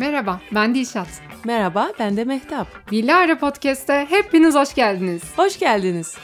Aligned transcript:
Merhaba, 0.00 0.40
ben 0.54 0.74
Dilşat. 0.74 1.08
Merhaba, 1.44 1.92
ben 1.98 2.16
de 2.16 2.24
Mehtap. 2.24 2.66
Bilara 2.90 3.38
Podcast'te 3.38 4.06
hepiniz 4.10 4.54
hoş 4.54 4.74
geldiniz. 4.74 5.22
Hoş 5.36 5.58
geldiniz. 5.58 6.16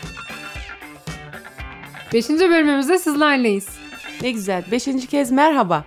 Beşinci 2.12 2.50
bölümümüzde 2.50 2.98
sizlerleyiz. 2.98 3.68
Ne 4.22 4.30
güzel, 4.30 4.64
beşinci 4.70 5.06
kez 5.06 5.32
merhaba. 5.32 5.84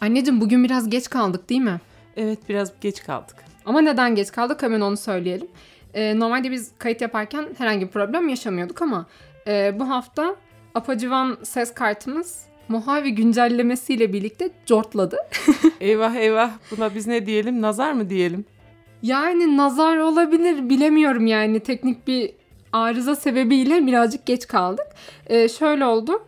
Anneciğim 0.00 0.40
bugün 0.40 0.64
biraz 0.64 0.90
geç 0.90 1.10
kaldık 1.10 1.50
değil 1.50 1.60
mi? 1.60 1.80
Evet, 2.16 2.38
biraz 2.48 2.80
geç 2.80 3.02
kaldık. 3.02 3.36
Ama 3.66 3.80
neden 3.80 4.14
geç 4.14 4.32
kaldık 4.32 4.62
hemen 4.62 4.80
onu 4.80 4.96
söyleyelim. 4.96 5.48
Ee, 5.94 6.18
normalde 6.18 6.50
biz 6.50 6.70
kayıt 6.78 7.00
yaparken 7.00 7.48
herhangi 7.58 7.86
bir 7.86 7.90
problem 7.90 8.28
yaşamıyorduk 8.28 8.82
ama 8.82 9.06
e, 9.46 9.78
bu 9.78 9.90
hafta 9.90 10.36
Apacivan 10.74 11.38
ses 11.42 11.74
kartımız 11.74 12.48
Mojave 12.68 13.08
güncellemesiyle 13.08 14.12
birlikte 14.12 14.50
cortladı. 14.66 15.16
eyvah 15.80 16.14
eyvah 16.14 16.50
buna 16.70 16.94
biz 16.94 17.06
ne 17.06 17.26
diyelim 17.26 17.62
nazar 17.62 17.92
mı 17.92 18.10
diyelim? 18.10 18.44
Yani 19.02 19.56
nazar 19.56 19.96
olabilir 19.96 20.68
bilemiyorum 20.68 21.26
yani 21.26 21.60
teknik 21.60 22.06
bir 22.06 22.30
arıza 22.72 23.16
sebebiyle 23.16 23.86
birazcık 23.86 24.26
geç 24.26 24.46
kaldık. 24.46 24.86
Ee, 25.26 25.48
şöyle 25.48 25.84
oldu. 25.84 26.22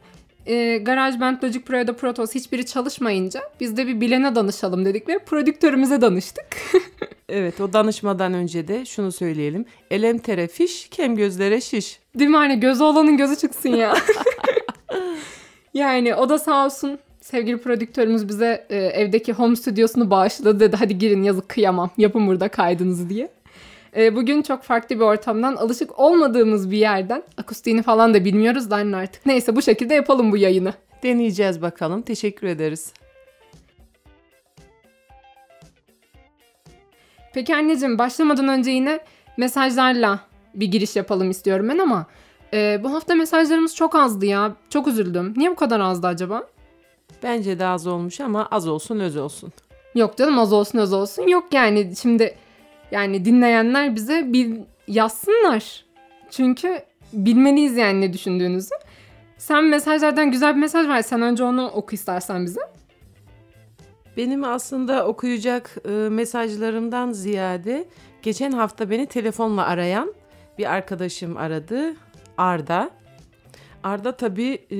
Ee, 0.46 0.78
GarageBand, 0.78 1.42
Logic 1.42 1.60
Pro 1.60 1.76
ya 1.76 1.86
da 1.86 1.96
Protos 1.96 2.34
hiçbiri 2.34 2.66
çalışmayınca 2.66 3.40
biz 3.60 3.76
de 3.76 3.86
bir 3.86 4.00
bilene 4.00 4.34
danışalım 4.34 4.84
dedik 4.84 5.08
ve 5.08 5.18
prodüktörümüze 5.18 6.00
danıştık. 6.00 6.46
evet 7.28 7.60
o 7.60 7.72
danışmadan 7.72 8.34
önce 8.34 8.68
de 8.68 8.84
şunu 8.84 9.12
söyleyelim. 9.12 9.64
Elemtere 9.90 10.48
fiş, 10.48 10.88
kem 10.88 11.16
gözlere 11.16 11.60
şiş. 11.60 12.00
Değil 12.18 12.30
mi 12.30 12.36
hani 12.36 12.60
gözü 12.60 12.82
olanın 12.82 13.16
gözü 13.16 13.36
çıksın 13.36 13.68
ya. 13.68 13.94
yani 15.74 16.14
o 16.14 16.28
da 16.28 16.38
sağ 16.38 16.66
olsun 16.66 16.98
sevgili 17.20 17.58
prodüktörümüz 17.58 18.28
bize 18.28 18.66
e, 18.70 18.76
evdeki 18.76 19.32
home 19.32 19.56
stüdyosunu 19.56 20.10
bağışladı 20.10 20.60
dedi. 20.60 20.76
Hadi 20.76 20.98
girin 20.98 21.22
yazık 21.22 21.48
kıyamam 21.48 21.90
yapın 21.98 22.26
burada 22.26 22.48
kaydınızı 22.48 23.08
diye. 23.08 23.30
E, 23.96 24.16
bugün 24.16 24.42
çok 24.42 24.62
farklı 24.62 24.96
bir 24.96 25.04
ortamdan 25.04 25.56
alışık 25.56 25.98
olmadığımız 25.98 26.70
bir 26.70 26.78
yerden 26.78 27.22
akustiğini 27.36 27.82
falan 27.82 28.14
da 28.14 28.24
bilmiyoruz 28.24 28.70
da 28.70 28.76
artık. 28.76 29.26
Neyse 29.26 29.56
bu 29.56 29.62
şekilde 29.62 29.94
yapalım 29.94 30.32
bu 30.32 30.36
yayını. 30.36 30.74
Deneyeceğiz 31.02 31.62
bakalım. 31.62 32.02
Teşekkür 32.02 32.46
ederiz. 32.46 32.92
Peki 37.34 37.56
anneciğim 37.56 37.98
başlamadan 37.98 38.48
önce 38.48 38.70
yine 38.70 39.00
mesajlarla 39.36 40.20
bir 40.54 40.66
giriş 40.66 40.96
yapalım 40.96 41.30
istiyorum 41.30 41.68
ben 41.68 41.78
ama 41.78 42.06
e, 42.52 42.80
bu 42.84 42.92
hafta 42.94 43.14
mesajlarımız 43.14 43.76
çok 43.76 43.94
azdı 43.94 44.26
ya. 44.26 44.56
Çok 44.70 44.88
üzüldüm. 44.88 45.34
Niye 45.36 45.50
bu 45.50 45.54
kadar 45.54 45.80
azdı 45.80 46.06
acaba? 46.06 46.46
Bence 47.22 47.58
de 47.58 47.66
az 47.66 47.86
olmuş 47.86 48.20
ama 48.20 48.48
az 48.50 48.68
olsun 48.68 49.00
öz 49.00 49.16
olsun. 49.16 49.52
Yok 49.94 50.16
canım 50.16 50.38
az 50.38 50.52
olsun 50.52 50.78
öz 50.78 50.92
olsun. 50.92 51.28
Yok 51.28 51.44
yani 51.52 51.96
şimdi 51.96 52.36
yani 52.90 53.24
dinleyenler 53.24 53.94
bize 53.96 54.32
bir 54.32 54.60
yazsınlar. 54.88 55.84
Çünkü 56.30 56.82
bilmeliyiz 57.12 57.76
yani 57.76 58.00
ne 58.00 58.12
düşündüğünüzü. 58.12 58.74
Sen 59.38 59.64
mesajlardan 59.64 60.30
güzel 60.30 60.54
bir 60.54 60.60
mesaj 60.60 60.88
var. 60.88 61.02
Sen 61.02 61.22
önce 61.22 61.44
onu 61.44 61.66
oku 61.66 61.94
istersen 61.94 62.44
bize. 62.44 62.60
Benim 64.16 64.44
aslında 64.44 65.06
okuyacak 65.06 65.76
e, 65.88 65.90
mesajlarımdan 65.90 67.12
ziyade 67.12 67.84
geçen 68.22 68.52
hafta 68.52 68.90
beni 68.90 69.06
telefonla 69.06 69.66
arayan 69.66 70.14
bir 70.58 70.72
arkadaşım 70.72 71.36
aradı. 71.36 71.94
Arda. 72.40 72.90
Arda 73.82 74.16
tabii 74.16 74.58
e, 74.70 74.76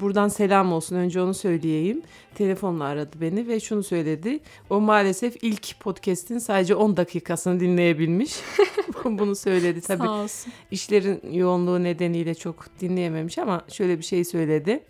buradan 0.00 0.28
selam 0.28 0.72
olsun 0.72 0.96
önce 0.96 1.20
onu 1.20 1.34
söyleyeyim. 1.34 2.02
Telefonla 2.34 2.84
aradı 2.84 3.16
beni 3.20 3.48
ve 3.48 3.60
şunu 3.60 3.82
söyledi. 3.82 4.40
O 4.70 4.80
maalesef 4.80 5.36
ilk 5.42 5.80
podcast'in 5.80 6.38
sadece 6.38 6.74
10 6.74 6.96
dakikasını 6.96 7.60
dinleyebilmiş. 7.60 8.36
Bunu 9.04 9.36
söyledi 9.36 9.80
tabii. 9.80 10.02
Sağ 10.02 10.22
olsun. 10.22 10.52
İşlerin 10.70 11.32
yoğunluğu 11.32 11.82
nedeniyle 11.82 12.34
çok 12.34 12.80
dinleyememiş 12.80 13.38
ama 13.38 13.64
şöyle 13.68 13.98
bir 13.98 14.04
şey 14.04 14.24
söyledi. 14.24 14.84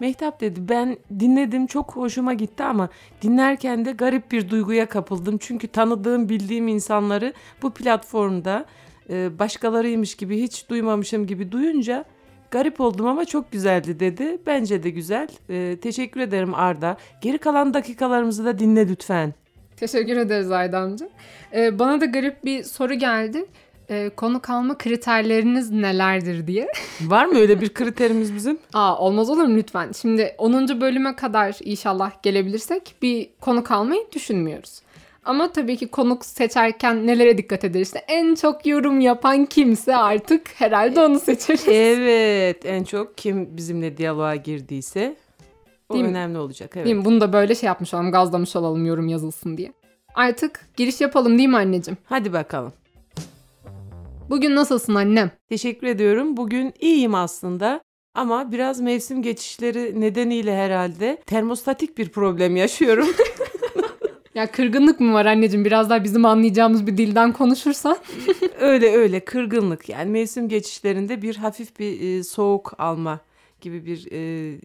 Mehtap 0.00 0.40
dedi 0.40 0.68
ben 0.68 0.98
dinledim 1.20 1.66
çok 1.66 1.96
hoşuma 1.96 2.34
gitti 2.34 2.64
ama 2.64 2.88
dinlerken 3.22 3.84
de 3.84 3.92
garip 3.92 4.32
bir 4.32 4.50
duyguya 4.50 4.88
kapıldım. 4.88 5.38
Çünkü 5.38 5.68
tanıdığım 5.68 6.28
bildiğim 6.28 6.68
insanları 6.68 7.32
bu 7.62 7.70
platformda 7.70 8.66
e, 9.10 9.38
başkalarıymış 9.38 10.14
gibi 10.14 10.42
hiç 10.42 10.68
duymamışım 10.68 11.26
gibi 11.26 11.52
duyunca 11.52 12.04
garip 12.50 12.80
oldum 12.80 13.06
ama 13.06 13.24
çok 13.24 13.52
güzeldi 13.52 14.00
dedi. 14.00 14.38
Bence 14.46 14.82
de 14.82 14.90
güzel. 14.90 15.28
E, 15.48 15.76
teşekkür 15.82 16.20
ederim 16.20 16.54
Arda. 16.54 16.96
Geri 17.20 17.38
kalan 17.38 17.74
dakikalarımızı 17.74 18.44
da 18.44 18.58
dinle 18.58 18.88
lütfen. 18.88 19.34
Teşekkür 19.76 20.16
ederiz 20.16 20.50
Ayda 20.50 20.78
amca. 20.78 21.08
Ee, 21.54 21.78
bana 21.78 22.00
da 22.00 22.04
garip 22.04 22.44
bir 22.44 22.62
soru 22.62 22.94
geldi. 22.94 23.46
Ee, 23.90 24.10
konu 24.16 24.40
kalma 24.40 24.78
kriterleriniz 24.78 25.70
nelerdir 25.70 26.46
diye. 26.46 26.68
Var 27.00 27.26
mı 27.26 27.38
öyle 27.38 27.60
bir 27.60 27.74
kriterimiz 27.74 28.34
bizim? 28.34 28.58
Aa 28.74 28.98
olmaz 28.98 29.30
olur 29.30 29.44
mu 29.44 29.56
lütfen. 29.56 29.92
Şimdi 29.92 30.34
10. 30.38 30.80
bölüme 30.80 31.16
kadar 31.16 31.56
inşallah 31.60 32.22
gelebilirsek 32.22 32.94
bir 33.02 33.28
konu 33.40 33.64
kalmayı 33.64 34.02
düşünmüyoruz. 34.12 34.83
Ama 35.24 35.52
tabii 35.52 35.76
ki 35.76 35.88
konuk 35.88 36.24
seçerken 36.24 37.06
nelere 37.06 37.38
dikkat 37.38 37.64
ederiz? 37.64 37.88
İşte 37.88 38.04
en 38.08 38.34
çok 38.34 38.66
yorum 38.66 39.00
yapan 39.00 39.46
kimse 39.46 39.96
artık 39.96 40.48
herhalde 40.54 41.00
onu 41.00 41.20
seçeriz. 41.20 41.68
Evet, 41.68 42.66
en 42.66 42.84
çok 42.84 43.18
kim 43.18 43.56
bizimle 43.56 43.96
diyaloğa 43.96 44.36
girdiyse 44.36 45.16
o 45.88 45.94
Değil 45.94 46.04
önemli 46.06 46.32
mi? 46.32 46.38
olacak. 46.38 46.70
Evet. 46.76 46.86
Değil 46.86 46.96
mi? 46.96 47.04
Bunu 47.04 47.20
da 47.20 47.32
böyle 47.32 47.54
şey 47.54 47.66
yapmış 47.66 47.94
olalım, 47.94 48.12
gazlamış 48.12 48.56
olalım 48.56 48.86
yorum 48.86 49.08
yazılsın 49.08 49.56
diye. 49.56 49.72
Artık 50.14 50.68
giriş 50.76 51.00
yapalım 51.00 51.38
değil 51.38 51.48
mi 51.48 51.56
anneciğim? 51.56 51.98
Hadi 52.04 52.32
bakalım. 52.32 52.72
Bugün 54.30 54.56
nasılsın 54.56 54.94
annem? 54.94 55.30
Teşekkür 55.48 55.86
ediyorum. 55.86 56.36
Bugün 56.36 56.72
iyiyim 56.80 57.14
aslında. 57.14 57.80
Ama 58.14 58.52
biraz 58.52 58.80
mevsim 58.80 59.22
geçişleri 59.22 60.00
nedeniyle 60.00 60.56
herhalde 60.56 61.22
termostatik 61.26 61.98
bir 61.98 62.08
problem 62.08 62.56
yaşıyorum. 62.56 63.08
Ya 64.34 64.50
kırgınlık 64.50 65.00
mı 65.00 65.12
var 65.12 65.26
anneciğim? 65.26 65.64
Biraz 65.64 65.90
daha 65.90 66.04
bizim 66.04 66.24
anlayacağımız 66.24 66.86
bir 66.86 66.96
dilden 66.96 67.32
konuşursan. 67.32 67.96
öyle 68.60 68.90
öyle 68.90 69.24
kırgınlık. 69.24 69.88
Yani 69.88 70.10
mevsim 70.10 70.48
geçişlerinde 70.48 71.22
bir 71.22 71.36
hafif 71.36 71.78
bir 71.78 72.00
e, 72.00 72.24
soğuk 72.24 72.72
alma 72.78 73.20
gibi 73.60 73.86
bir 73.86 74.06
e, 74.12 74.18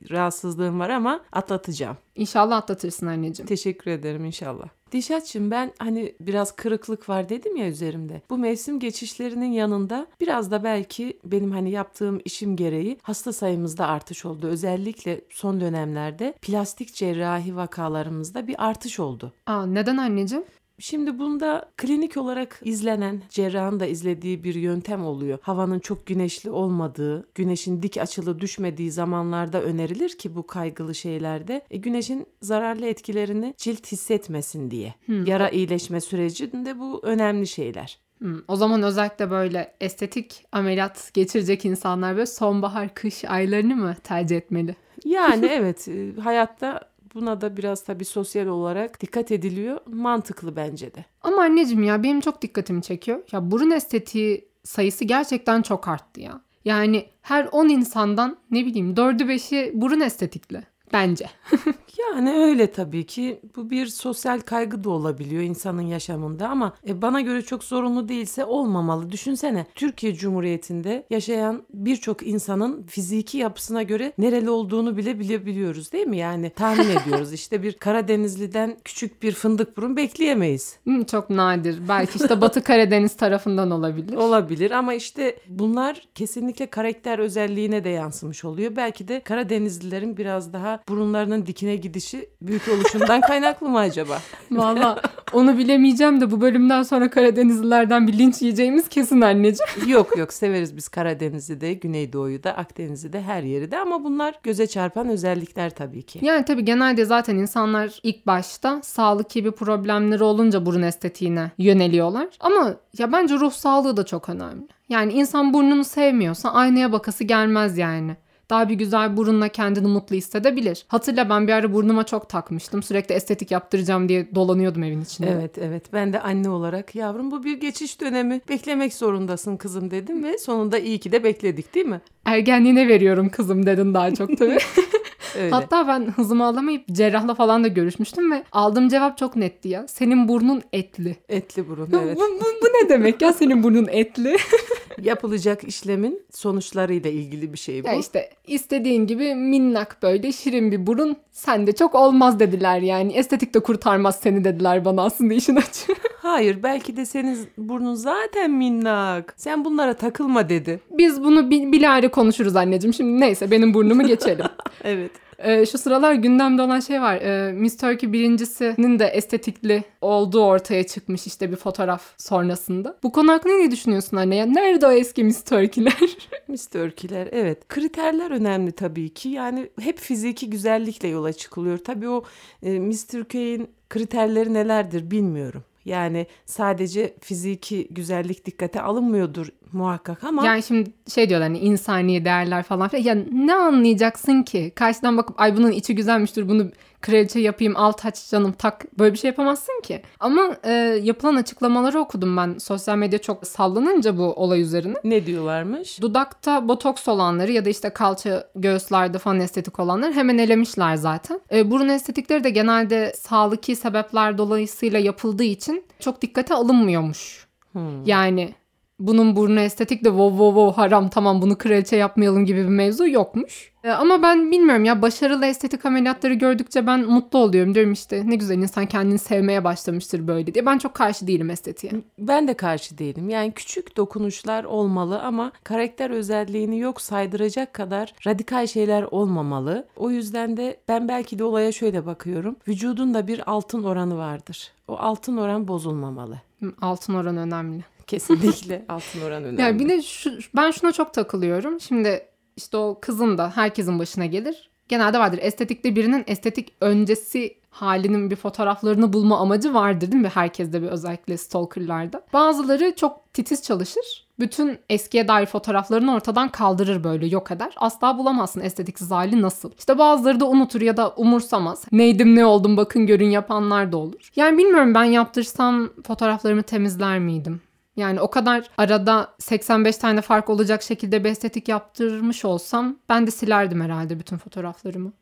rahatsızlığım 0.09 0.79
var 0.79 0.89
ama 0.89 1.21
atlatacağım. 1.31 1.97
İnşallah 2.15 2.57
atlatırsın 2.57 3.07
anneciğim. 3.07 3.47
Teşekkür 3.47 3.91
ederim 3.91 4.25
inşallah. 4.25 4.69
Dişatçım 4.91 5.51
ben 5.51 5.71
hani 5.79 6.15
biraz 6.19 6.55
kırıklık 6.55 7.09
var 7.09 7.29
dedim 7.29 7.55
ya 7.55 7.67
üzerimde. 7.67 8.21
Bu 8.29 8.37
mevsim 8.37 8.79
geçişlerinin 8.79 9.51
yanında 9.51 10.07
biraz 10.21 10.51
da 10.51 10.63
belki 10.63 11.19
benim 11.23 11.51
hani 11.51 11.71
yaptığım 11.71 12.21
işim 12.25 12.55
gereği 12.55 12.97
hasta 13.03 13.33
sayımızda 13.33 13.87
artış 13.87 14.25
oldu. 14.25 14.47
Özellikle 14.47 15.21
son 15.29 15.61
dönemlerde 15.61 16.33
plastik 16.41 16.93
cerrahi 16.93 17.55
vakalarımızda 17.55 18.47
bir 18.47 18.67
artış 18.67 18.99
oldu. 18.99 19.33
Aa 19.45 19.65
neden 19.65 19.97
anneciğim? 19.97 20.43
Şimdi 20.79 21.19
bunda 21.19 21.71
klinik 21.77 22.17
olarak 22.17 22.61
izlenen, 22.63 23.21
cerrahın 23.29 23.79
da 23.79 23.85
izlediği 23.85 24.43
bir 24.43 24.55
yöntem 24.55 25.05
oluyor. 25.05 25.39
Havanın 25.41 25.79
çok 25.79 26.05
güneşli 26.07 26.49
olmadığı, 26.49 27.27
güneşin 27.35 27.83
dik 27.83 27.97
açılı 27.97 28.39
düşmediği 28.39 28.91
zamanlarda 28.91 29.61
önerilir 29.61 30.17
ki 30.17 30.35
bu 30.35 30.47
kaygılı 30.47 30.95
şeylerde 30.95 31.61
e, 31.71 31.77
güneşin 31.77 32.25
zararlı 32.41 32.85
etkilerini 32.85 33.53
cilt 33.57 33.91
hissetmesin 33.91 34.71
diye. 34.71 34.95
Hmm. 35.05 35.25
Yara 35.25 35.49
iyileşme 35.49 36.01
sürecinde 36.01 36.79
bu 36.79 36.99
önemli 37.03 37.47
şeyler. 37.47 37.99
Hmm, 38.19 38.37
o 38.47 38.55
zaman 38.55 38.83
özellikle 38.83 39.31
böyle 39.31 39.73
estetik 39.81 40.45
ameliyat 40.51 41.11
geçirecek 41.13 41.65
insanlar 41.65 42.15
böyle 42.15 42.25
sonbahar 42.25 42.93
kış 42.93 43.25
aylarını 43.25 43.75
mı 43.75 43.95
tercih 44.03 44.37
etmeli? 44.37 44.75
Yani 45.05 45.45
evet 45.51 45.87
e, 45.87 46.21
hayatta 46.21 46.88
Buna 47.13 47.41
da 47.41 47.57
biraz 47.57 47.83
tabii 47.83 48.05
sosyal 48.05 48.47
olarak 48.47 49.01
dikkat 49.01 49.31
ediliyor. 49.31 49.79
Mantıklı 49.85 50.55
bence 50.55 50.95
de. 50.95 51.05
Ama 51.21 51.41
anneciğim 51.41 51.83
ya 51.83 52.03
benim 52.03 52.21
çok 52.21 52.41
dikkatimi 52.41 52.81
çekiyor. 52.81 53.19
Ya 53.31 53.51
burun 53.51 53.71
estetiği 53.71 54.49
sayısı 54.63 55.05
gerçekten 55.05 55.61
çok 55.61 55.87
arttı 55.87 56.21
ya. 56.21 56.41
Yani 56.65 57.05
her 57.21 57.49
10 57.51 57.69
insandan 57.69 58.37
ne 58.51 58.65
bileyim 58.65 58.93
4'ü 58.93 59.23
5'i 59.23 59.71
burun 59.81 59.99
estetikli. 59.99 60.63
Bence. 60.93 61.25
Yani 62.13 62.33
öyle 62.33 62.71
tabii 62.71 63.05
ki. 63.05 63.39
Bu 63.55 63.69
bir 63.69 63.87
sosyal 63.87 64.39
kaygı 64.39 64.83
da 64.83 64.89
olabiliyor 64.89 65.41
insanın 65.41 65.81
yaşamında 65.81 66.49
ama 66.49 66.73
e, 66.87 67.01
bana 67.01 67.21
göre 67.21 67.41
çok 67.41 67.63
zorunlu 67.63 68.09
değilse 68.09 68.45
olmamalı. 68.45 69.11
Düşünsene 69.11 69.65
Türkiye 69.75 70.13
Cumhuriyeti'nde 70.15 71.05
yaşayan 71.09 71.63
birçok 71.73 72.27
insanın 72.27 72.83
fiziki 72.83 73.37
yapısına 73.37 73.83
göre 73.83 74.13
nereli 74.17 74.49
olduğunu 74.49 74.97
bile 74.97 75.19
bilebiliyoruz 75.19 75.91
değil 75.91 76.07
mi? 76.07 76.17
Yani 76.17 76.49
tahmin 76.49 76.89
ediyoruz. 77.03 77.33
İşte 77.33 77.63
bir 77.63 77.73
Karadenizliden 77.73 78.77
küçük 78.85 79.23
bir 79.23 79.31
fındık 79.31 79.77
burun 79.77 79.97
bekleyemeyiz. 79.97 80.77
Hmm, 80.83 81.03
çok 81.03 81.29
nadir. 81.29 81.79
Belki 81.87 82.19
işte 82.19 82.41
Batı 82.41 82.63
Karadeniz 82.63 83.15
tarafından 83.17 83.71
olabilir. 83.71 84.15
Olabilir 84.15 84.71
ama 84.71 84.93
işte 84.93 85.37
bunlar 85.47 86.07
kesinlikle 86.15 86.65
karakter 86.65 87.19
özelliğine 87.19 87.83
de 87.83 87.89
yansımış 87.89 88.45
oluyor. 88.45 88.75
Belki 88.75 89.07
de 89.07 89.19
Karadenizlilerin 89.19 90.17
biraz 90.17 90.53
daha 90.53 90.78
burunlarının 90.89 91.45
dikine 91.45 91.75
gidişi 91.75 92.29
büyük 92.41 92.67
oluşundan 92.67 93.21
kaynaklı 93.21 93.69
mı 93.69 93.79
acaba? 93.79 94.19
Valla 94.51 95.01
onu 95.33 95.57
bilemeyeceğim 95.57 96.21
de 96.21 96.31
bu 96.31 96.41
bölümden 96.41 96.83
sonra 96.83 97.09
Karadenizlilerden 97.09 98.07
bir 98.07 98.17
linç 98.17 98.41
yiyeceğimiz 98.41 98.89
kesin 98.89 99.21
anneciğim. 99.21 99.69
yok 99.87 100.17
yok 100.17 100.33
severiz 100.33 100.77
biz 100.77 100.87
Karadeniz'i 100.87 101.61
de, 101.61 101.73
Güneydoğu'yu 101.73 102.43
da, 102.43 102.57
Akdeniz'i 102.57 103.13
de 103.13 103.21
her 103.21 103.43
yeri 103.43 103.71
de 103.71 103.79
ama 103.79 104.03
bunlar 104.03 104.39
göze 104.43 104.67
çarpan 104.67 105.09
özellikler 105.09 105.69
tabii 105.69 106.03
ki. 106.03 106.19
Yani 106.21 106.45
tabii 106.45 106.65
genelde 106.65 107.05
zaten 107.05 107.35
insanlar 107.35 107.99
ilk 108.03 108.27
başta 108.27 108.81
sağlık 108.83 109.29
gibi 109.29 109.51
problemleri 109.51 110.23
olunca 110.23 110.65
burun 110.65 110.81
estetiğine 110.81 111.51
yöneliyorlar. 111.57 112.27
Ama 112.39 112.75
ya 112.97 113.11
bence 113.11 113.35
ruh 113.35 113.51
sağlığı 113.51 113.97
da 113.97 114.05
çok 114.05 114.29
önemli. 114.29 114.67
Yani 114.89 115.13
insan 115.13 115.53
burnunu 115.53 115.83
sevmiyorsa 115.83 116.51
aynaya 116.51 116.91
bakası 116.91 117.23
gelmez 117.23 117.77
yani 117.77 118.15
daha 118.49 118.69
bir 118.69 118.73
güzel 118.73 119.17
burunla 119.17 119.47
kendini 119.47 119.87
mutlu 119.87 120.15
hissedebilir. 120.15 120.85
Hatırla 120.87 121.29
ben 121.29 121.47
bir 121.47 121.53
ara 121.53 121.73
burnuma 121.73 122.05
çok 122.05 122.29
takmıştım. 122.29 122.83
Sürekli 122.83 123.15
estetik 123.15 123.51
yaptıracağım 123.51 124.09
diye 124.09 124.35
dolanıyordum 124.35 124.83
evin 124.83 125.01
içinde. 125.01 125.29
Evet 125.29 125.57
evet 125.57 125.93
ben 125.93 126.13
de 126.13 126.19
anne 126.21 126.49
olarak 126.49 126.95
yavrum 126.95 127.31
bu 127.31 127.43
bir 127.43 127.59
geçiş 127.59 128.01
dönemi 128.01 128.41
beklemek 128.49 128.93
zorundasın 128.93 129.57
kızım 129.57 129.91
dedim 129.91 130.23
ve 130.23 130.37
sonunda 130.37 130.79
iyi 130.79 130.99
ki 130.99 131.11
de 131.11 131.23
bekledik 131.23 131.75
değil 131.75 131.85
mi? 131.85 132.01
Ergenliğine 132.25 132.87
veriyorum 132.87 133.29
kızım 133.29 133.65
dedin 133.65 133.93
daha 133.93 134.13
çok 134.13 134.37
tabii. 134.37 134.57
Öyle. 135.35 135.49
Hatta 135.49 135.87
ben 135.87 136.01
hızımı 136.15 136.45
alamayıp 136.45 136.87
cerrahla 136.87 137.35
falan 137.35 137.63
da 137.63 137.67
görüşmüştüm 137.67 138.31
ve 138.31 138.43
aldığım 138.51 138.89
cevap 138.89 139.17
çok 139.17 139.35
netti 139.35 139.69
ya. 139.69 139.87
Senin 139.87 140.27
burnun 140.27 140.61
etli. 140.73 141.15
Etli 141.29 141.69
burun 141.69 141.89
evet. 142.03 142.17
bu, 142.17 142.21
bu, 142.21 142.45
bu 142.61 142.65
ne 142.65 142.89
demek 142.89 143.21
ya 143.21 143.33
senin 143.33 143.63
burnun 143.63 143.87
etli? 143.91 144.37
Yapılacak 145.01 145.63
işlemin 145.63 146.21
sonuçlarıyla 146.31 147.09
ilgili 147.09 147.53
bir 147.53 147.57
şey 147.57 147.83
bu. 147.83 147.87
Ya 147.87 147.93
işte 147.93 148.29
istediğin 148.47 149.07
gibi 149.07 149.35
minnak 149.35 149.97
böyle 150.03 150.31
şirin 150.31 150.71
bir 150.71 150.87
burun 150.87 151.17
sende 151.31 151.71
çok 151.71 151.95
olmaz 151.95 152.39
dediler 152.39 152.79
yani. 152.79 153.13
Estetik 153.13 153.53
de 153.53 153.59
kurtarmaz 153.59 154.19
seni 154.19 154.43
dediler 154.43 154.85
bana 154.85 155.03
aslında 155.03 155.33
işin 155.33 155.55
açığı. 155.55 155.93
Hayır 156.29 156.63
belki 156.63 156.97
de 156.97 157.05
senin 157.05 157.37
burnun 157.57 157.93
zaten 157.93 158.51
minnak. 158.51 159.33
Sen 159.37 159.65
bunlara 159.65 159.93
takılma 159.93 160.49
dedi. 160.49 160.79
Biz 160.91 161.23
bunu 161.23 161.49
bil 161.51 161.71
bilare 161.71 162.07
konuşuruz 162.07 162.55
anneciğim. 162.55 162.93
Şimdi 162.93 163.19
neyse 163.19 163.51
benim 163.51 163.73
burnumu 163.73 164.07
geçelim. 164.07 164.45
evet. 164.83 165.11
Ee, 165.39 165.65
şu 165.65 165.77
sıralar 165.77 166.13
gündemde 166.13 166.61
olan 166.61 166.79
şey 166.79 167.01
var. 167.01 167.15
Ee, 167.15 167.51
Miss 167.51 167.77
Turkey 167.77 168.13
birincisinin 168.13 168.99
de 168.99 169.05
estetikli 169.05 169.83
olduğu 170.01 170.43
ortaya 170.43 170.87
çıkmış 170.87 171.27
işte 171.27 171.51
bir 171.51 171.55
fotoğraf 171.55 172.03
sonrasında. 172.17 172.97
Bu 173.03 173.11
konu 173.11 173.31
hakkında 173.31 173.53
ne 173.53 173.71
düşünüyorsun 173.71 174.17
anne? 174.17 174.35
Ya 174.35 174.45
nerede 174.45 174.87
o 174.87 174.91
eski 174.91 175.23
Miss 175.23 175.43
Turkey'ler? 175.43 176.17
Miss 176.47 176.67
Turkey'ler 176.67 177.29
evet. 177.31 177.67
Kriterler 177.67 178.31
önemli 178.31 178.71
tabii 178.71 179.09
ki. 179.09 179.29
Yani 179.29 179.69
hep 179.81 179.99
fiziki 179.99 180.49
güzellikle 180.49 181.07
yola 181.07 181.33
çıkılıyor. 181.33 181.77
Tabii 181.77 182.09
o 182.09 182.23
e, 182.63 182.79
Miss 182.79 183.07
Turkey'in 183.07 183.69
kriterleri 183.89 184.53
nelerdir 184.53 185.11
bilmiyorum. 185.11 185.63
Yani 185.85 186.27
sadece 186.45 187.15
fiziki 187.21 187.87
güzellik 187.91 188.45
dikkate 188.45 188.81
alınmıyordur 188.81 189.47
muhakkak 189.73 190.23
ama. 190.23 190.45
Yani 190.45 190.63
şimdi 190.63 190.91
şey 191.13 191.29
diyorlar 191.29 191.47
hani 191.47 191.59
insani 191.59 192.25
değerler 192.25 192.63
falan 192.63 192.87
filan. 192.87 193.03
Ya 193.03 193.25
ne 193.31 193.55
anlayacaksın 193.55 194.43
ki? 194.43 194.71
Karşıdan 194.75 195.17
bakıp 195.17 195.41
ay 195.41 195.57
bunun 195.57 195.71
içi 195.71 195.95
güzelmiştir 195.95 196.49
bunu 196.49 196.71
kraliçe 197.01 197.39
yapayım 197.39 197.77
al 197.77 197.91
taç 197.91 198.29
canım 198.29 198.51
tak 198.51 198.99
böyle 198.99 199.13
bir 199.13 199.17
şey 199.17 199.27
yapamazsın 199.27 199.81
ki. 199.83 200.01
Ama 200.19 200.55
e, 200.63 200.71
yapılan 201.03 201.35
açıklamaları 201.35 201.99
okudum 201.99 202.37
ben 202.37 202.57
sosyal 202.57 202.97
medya 202.97 203.19
çok 203.19 203.47
sallanınca 203.47 204.17
bu 204.17 204.23
olay 204.23 204.61
üzerine. 204.61 204.95
Ne 205.03 205.25
diyorlarmış? 205.25 206.01
Dudakta 206.01 206.67
botoks 206.67 207.07
olanları 207.07 207.51
ya 207.51 207.65
da 207.65 207.69
işte 207.69 207.89
kalça 207.89 208.47
göğüslerde 208.55 209.17
falan 209.17 209.39
estetik 209.39 209.79
olanları 209.79 210.13
hemen 210.13 210.37
elemişler 210.37 210.95
zaten. 210.95 211.41
E, 211.51 211.71
burun 211.71 211.89
estetikleri 211.89 212.43
de 212.43 212.49
genelde 212.49 213.13
sağlıki 213.15 213.75
sebepler 213.75 214.37
dolayısıyla 214.37 214.99
yapıldığı 214.99 215.43
için 215.43 215.83
çok 215.99 216.21
dikkate 216.21 216.53
alınmıyormuş. 216.53 217.47
Hmm. 217.71 218.05
Yani 218.05 218.53
bunun 218.99 219.35
burnu 219.35 219.59
estetik 219.59 220.03
de 220.03 220.09
wow 220.09 220.29
wow 220.29 220.59
wow 220.59 220.81
haram 220.81 221.09
tamam 221.09 221.41
bunu 221.41 221.57
kraliçe 221.57 221.95
yapmayalım 221.95 222.45
gibi 222.45 222.59
bir 222.59 222.69
mevzu 222.69 223.07
yokmuş. 223.07 223.71
Ee, 223.83 223.89
ama 223.89 224.21
ben 224.21 224.51
bilmiyorum 224.51 224.85
ya 224.85 225.01
başarılı 225.01 225.45
estetik 225.45 225.85
ameliyatları 225.85 226.33
gördükçe 226.33 226.87
ben 226.87 226.99
mutlu 226.99 227.39
oluyorum. 227.39 227.75
Diyorum 227.75 227.91
işte 227.91 228.23
ne 228.25 228.35
güzel 228.35 228.57
insan 228.57 228.85
kendini 228.85 229.19
sevmeye 229.19 229.63
başlamıştır 229.63 230.27
böyle 230.27 230.53
diye. 230.53 230.65
Ben 230.65 230.77
çok 230.77 230.93
karşı 230.93 231.27
değilim 231.27 231.49
estetiğe. 231.49 231.93
Ben 232.19 232.47
de 232.47 232.53
karşı 232.53 232.97
değilim. 232.97 233.29
Yani 233.29 233.51
küçük 233.51 233.97
dokunuşlar 233.97 234.63
olmalı 234.63 235.21
ama 235.21 235.51
karakter 235.63 236.09
özelliğini 236.09 236.79
yok 236.79 237.01
saydıracak 237.01 237.73
kadar 237.73 238.13
radikal 238.27 238.67
şeyler 238.67 239.03
olmamalı. 239.03 239.87
O 239.95 240.11
yüzden 240.11 240.57
de 240.57 240.77
ben 240.87 241.07
belki 241.07 241.39
de 241.39 241.43
olaya 241.43 241.71
şöyle 241.71 242.05
bakıyorum. 242.05 242.55
Vücudun 242.67 243.13
da 243.13 243.27
bir 243.27 243.51
altın 243.51 243.83
oranı 243.83 244.17
vardır. 244.17 244.71
O 244.87 244.97
altın 244.97 245.37
oran 245.37 245.67
bozulmamalı. 245.67 246.41
Altın 246.81 247.13
oran 247.13 247.37
önemli. 247.37 247.83
Kesinlikle 248.09 248.85
altın 248.89 249.21
oran 249.21 249.43
önemli. 249.43 249.61
Yani 249.61 249.79
bir 249.79 249.89
de 249.89 250.01
şu, 250.01 250.31
ben 250.55 250.71
şuna 250.71 250.91
çok 250.91 251.13
takılıyorum. 251.13 251.79
Şimdi 251.79 252.25
işte 252.57 252.77
o 252.77 252.97
kızın 253.01 253.37
da 253.37 253.51
herkesin 253.55 253.99
başına 253.99 254.25
gelir. 254.25 254.69
Genelde 254.87 255.19
vardır 255.19 255.39
estetikte 255.41 255.95
birinin 255.95 256.23
estetik 256.27 256.73
öncesi 256.81 257.59
halinin 257.69 258.31
bir 258.31 258.35
fotoğraflarını 258.35 259.13
bulma 259.13 259.39
amacı 259.39 259.73
vardır 259.73 260.11
değil 260.11 260.21
mi? 260.21 260.31
Herkeste 260.33 260.81
bir 260.81 260.87
özellikle 260.87 261.37
stalkerlarda. 261.37 262.21
Bazıları 262.33 262.95
çok 262.95 263.33
titiz 263.33 263.63
çalışır. 263.63 264.27
Bütün 264.39 264.79
eskiye 264.89 265.27
dair 265.27 265.45
fotoğraflarını 265.45 266.13
ortadan 266.13 266.49
kaldırır 266.49 267.03
böyle 267.03 267.27
yok 267.27 267.51
eder. 267.51 267.73
Asla 267.77 268.17
bulamazsın 268.17 268.61
estetiksiz 268.61 269.11
hali 269.11 269.41
nasıl. 269.41 269.71
İşte 269.79 269.97
bazıları 269.97 270.39
da 270.39 270.49
unutur 270.49 270.81
ya 270.81 270.97
da 270.97 271.09
umursamaz. 271.09 271.85
Neydim 271.91 272.35
ne 272.35 272.45
oldum 272.45 272.77
bakın 272.77 273.05
görün 273.05 273.29
yapanlar 273.29 273.91
da 273.91 273.97
olur. 273.97 274.31
Yani 274.35 274.57
bilmiyorum 274.57 274.93
ben 274.93 275.03
yaptırsam 275.03 275.89
fotoğraflarımı 276.07 276.63
temizler 276.63 277.19
miydim? 277.19 277.61
Yani 277.99 278.21
o 278.21 278.29
kadar 278.29 278.69
arada 278.77 279.33
85 279.39 279.97
tane 279.97 280.21
fark 280.21 280.49
olacak 280.49 280.83
şekilde 280.83 281.23
bir 281.23 281.29
estetik 281.29 281.67
yaptırmış 281.67 282.45
olsam 282.45 282.97
ben 283.09 283.27
de 283.27 283.31
silerdim 283.31 283.81
herhalde 283.81 284.19
bütün 284.19 284.37
fotoğraflarımı. 284.37 285.13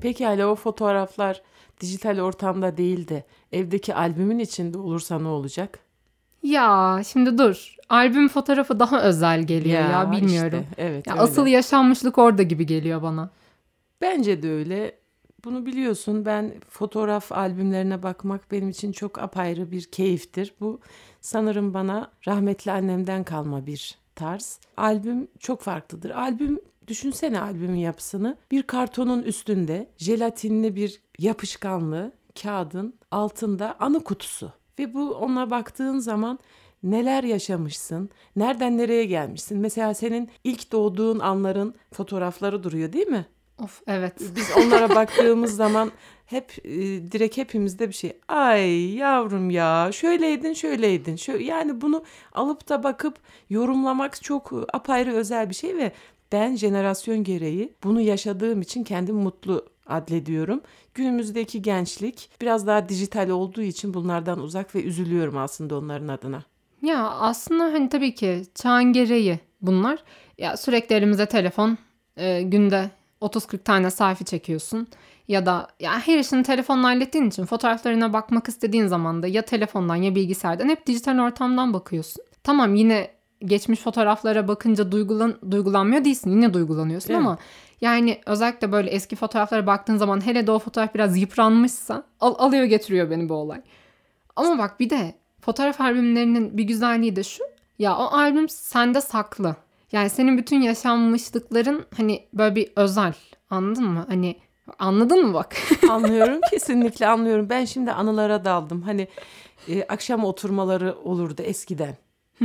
Peki 0.00 0.26
hala 0.26 0.46
o 0.46 0.54
fotoğraflar 0.54 1.42
dijital 1.80 2.20
ortamda 2.20 2.76
değil 2.76 3.08
de 3.08 3.24
evdeki 3.52 3.94
albümün 3.94 4.38
içinde 4.38 4.78
olursa 4.78 5.18
ne 5.18 5.28
olacak? 5.28 5.78
Ya 6.42 7.00
şimdi 7.06 7.38
dur. 7.38 7.76
Albüm 7.88 8.28
fotoğrafı 8.28 8.80
daha 8.80 9.02
özel 9.02 9.42
geliyor 9.42 9.82
ya, 9.82 9.90
ya 9.90 10.12
bilmiyorum. 10.12 10.66
Işte, 10.70 10.82
evet. 10.82 11.06
Ya 11.06 11.14
asıl 11.14 11.46
yaşanmışlık 11.46 12.18
orada 12.18 12.42
gibi 12.42 12.66
geliyor 12.66 13.02
bana. 13.02 13.30
Bence 14.00 14.42
de 14.42 14.50
öyle. 14.50 14.99
Bunu 15.44 15.66
biliyorsun 15.66 16.24
ben 16.24 16.54
fotoğraf 16.68 17.32
albümlerine 17.32 18.02
bakmak 18.02 18.50
benim 18.50 18.68
için 18.68 18.92
çok 18.92 19.18
apayrı 19.18 19.70
bir 19.70 19.84
keyiftir. 19.84 20.54
Bu 20.60 20.80
sanırım 21.20 21.74
bana 21.74 22.10
rahmetli 22.26 22.72
annemden 22.72 23.24
kalma 23.24 23.66
bir 23.66 23.98
tarz. 24.14 24.60
Albüm 24.76 25.28
çok 25.38 25.60
farklıdır. 25.60 26.10
Albüm 26.10 26.60
düşünsene 26.86 27.40
albümün 27.40 27.78
yapısını. 27.78 28.36
Bir 28.50 28.62
kartonun 28.62 29.22
üstünde 29.22 29.90
jelatinli 29.96 30.76
bir 30.76 31.02
yapışkanlı 31.18 32.12
kağıdın 32.42 32.94
altında 33.10 33.76
anı 33.80 34.04
kutusu. 34.04 34.52
Ve 34.78 34.94
bu 34.94 35.14
ona 35.14 35.50
baktığın 35.50 35.98
zaman 35.98 36.38
neler 36.82 37.24
yaşamışsın, 37.24 38.10
nereden 38.36 38.78
nereye 38.78 39.04
gelmişsin. 39.04 39.58
Mesela 39.58 39.94
senin 39.94 40.30
ilk 40.44 40.72
doğduğun 40.72 41.18
anların 41.18 41.74
fotoğrafları 41.92 42.62
duruyor 42.62 42.92
değil 42.92 43.06
mi? 43.06 43.26
Of 43.60 43.82
evet. 43.86 44.14
Biz 44.36 44.50
onlara 44.56 44.88
baktığımız 44.88 45.56
zaman 45.56 45.92
hep 46.26 46.52
e, 46.64 46.70
direkt 47.12 47.36
hepimizde 47.36 47.88
bir 47.88 47.94
şey. 47.94 48.12
Ay 48.28 48.94
yavrum 48.94 49.50
ya 49.50 49.90
şöyleydin 49.92 50.52
şöyleydin. 50.52 51.16
Şöyle, 51.16 51.44
yani 51.44 51.80
bunu 51.80 52.04
alıp 52.32 52.68
da 52.68 52.82
bakıp 52.82 53.18
yorumlamak 53.50 54.22
çok 54.22 54.52
apayrı 54.72 55.12
özel 55.12 55.50
bir 55.50 55.54
şey 55.54 55.76
ve 55.76 55.92
ben 56.32 56.56
jenerasyon 56.56 57.24
gereği 57.24 57.72
bunu 57.84 58.00
yaşadığım 58.00 58.60
için 58.60 58.84
kendimi 58.84 59.22
mutlu 59.22 59.66
adlediyorum. 59.86 60.60
Günümüzdeki 60.94 61.62
gençlik 61.62 62.30
biraz 62.40 62.66
daha 62.66 62.88
dijital 62.88 63.28
olduğu 63.28 63.62
için 63.62 63.94
bunlardan 63.94 64.40
uzak 64.40 64.74
ve 64.74 64.82
üzülüyorum 64.82 65.36
aslında 65.36 65.78
onların 65.78 66.08
adına. 66.08 66.42
Ya 66.82 67.10
aslında 67.10 67.64
hani 67.64 67.88
tabii 67.88 68.14
ki 68.14 68.42
çağın 68.54 68.92
gereği 68.92 69.40
bunlar. 69.60 70.04
Ya 70.38 70.56
sürekli 70.56 70.94
elimize 70.94 71.26
telefon, 71.26 71.78
e, 72.16 72.42
günde 72.42 72.90
30-40 73.20 73.58
tane 73.58 73.90
selfie 73.90 74.24
çekiyorsun. 74.24 74.86
Ya 75.28 75.46
da 75.46 75.68
ya 75.80 76.00
her 76.06 76.18
işini 76.18 76.42
telefonla 76.42 76.88
hallettiğin 76.88 77.28
için 77.28 77.44
fotoğraflarına 77.44 78.12
bakmak 78.12 78.48
istediğin 78.48 78.86
zaman 78.86 79.22
da 79.22 79.26
ya 79.26 79.42
telefondan 79.42 79.96
ya 79.96 80.14
bilgisayardan 80.14 80.68
hep 80.68 80.86
dijital 80.86 81.18
ortamdan 81.18 81.72
bakıyorsun. 81.72 82.24
Tamam 82.44 82.74
yine 82.74 83.10
geçmiş 83.44 83.80
fotoğraflara 83.80 84.48
bakınca 84.48 84.92
duygulan, 84.92 85.38
duygulanmıyor 85.50 86.04
değilsin. 86.04 86.30
Yine 86.30 86.54
duygulanıyorsun 86.54 87.10
Evet. 87.10 87.20
ama 87.20 87.38
yani 87.80 88.20
özellikle 88.26 88.72
böyle 88.72 88.90
eski 88.90 89.16
fotoğraflara 89.16 89.66
baktığın 89.66 89.96
zaman 89.96 90.26
hele 90.26 90.46
de 90.46 90.52
o 90.52 90.58
fotoğraf 90.58 90.94
biraz 90.94 91.18
yıpranmışsa 91.18 92.02
al, 92.20 92.34
alıyor 92.38 92.64
getiriyor 92.64 93.10
beni 93.10 93.28
bu 93.28 93.34
olay. 93.34 93.60
Ama 94.36 94.58
bak 94.58 94.80
bir 94.80 94.90
de 94.90 95.14
fotoğraf 95.40 95.80
albümlerinin 95.80 96.58
bir 96.58 96.64
güzelliği 96.64 97.16
de 97.16 97.22
şu. 97.22 97.44
Ya 97.78 97.96
o 97.96 98.02
albüm 98.02 98.48
sende 98.48 99.00
saklı. 99.00 99.56
Yani 99.92 100.10
senin 100.10 100.38
bütün 100.38 100.60
yaşanmışlıkların 100.60 101.84
hani 101.96 102.26
böyle 102.34 102.54
bir 102.54 102.72
özel. 102.76 103.14
Anladın 103.50 103.84
mı? 103.84 104.04
Hani 104.08 104.36
anladın 104.78 105.26
mı 105.26 105.34
bak? 105.34 105.56
Anlıyorum 105.90 106.40
kesinlikle 106.50 107.06
anlıyorum. 107.06 107.46
Ben 107.50 107.64
şimdi 107.64 107.92
anılara 107.92 108.44
daldım. 108.44 108.82
Hani 108.82 109.08
e, 109.68 109.82
akşam 109.82 110.24
oturmaları 110.24 110.94
olurdu 111.04 111.42
eskiden. 111.42 111.96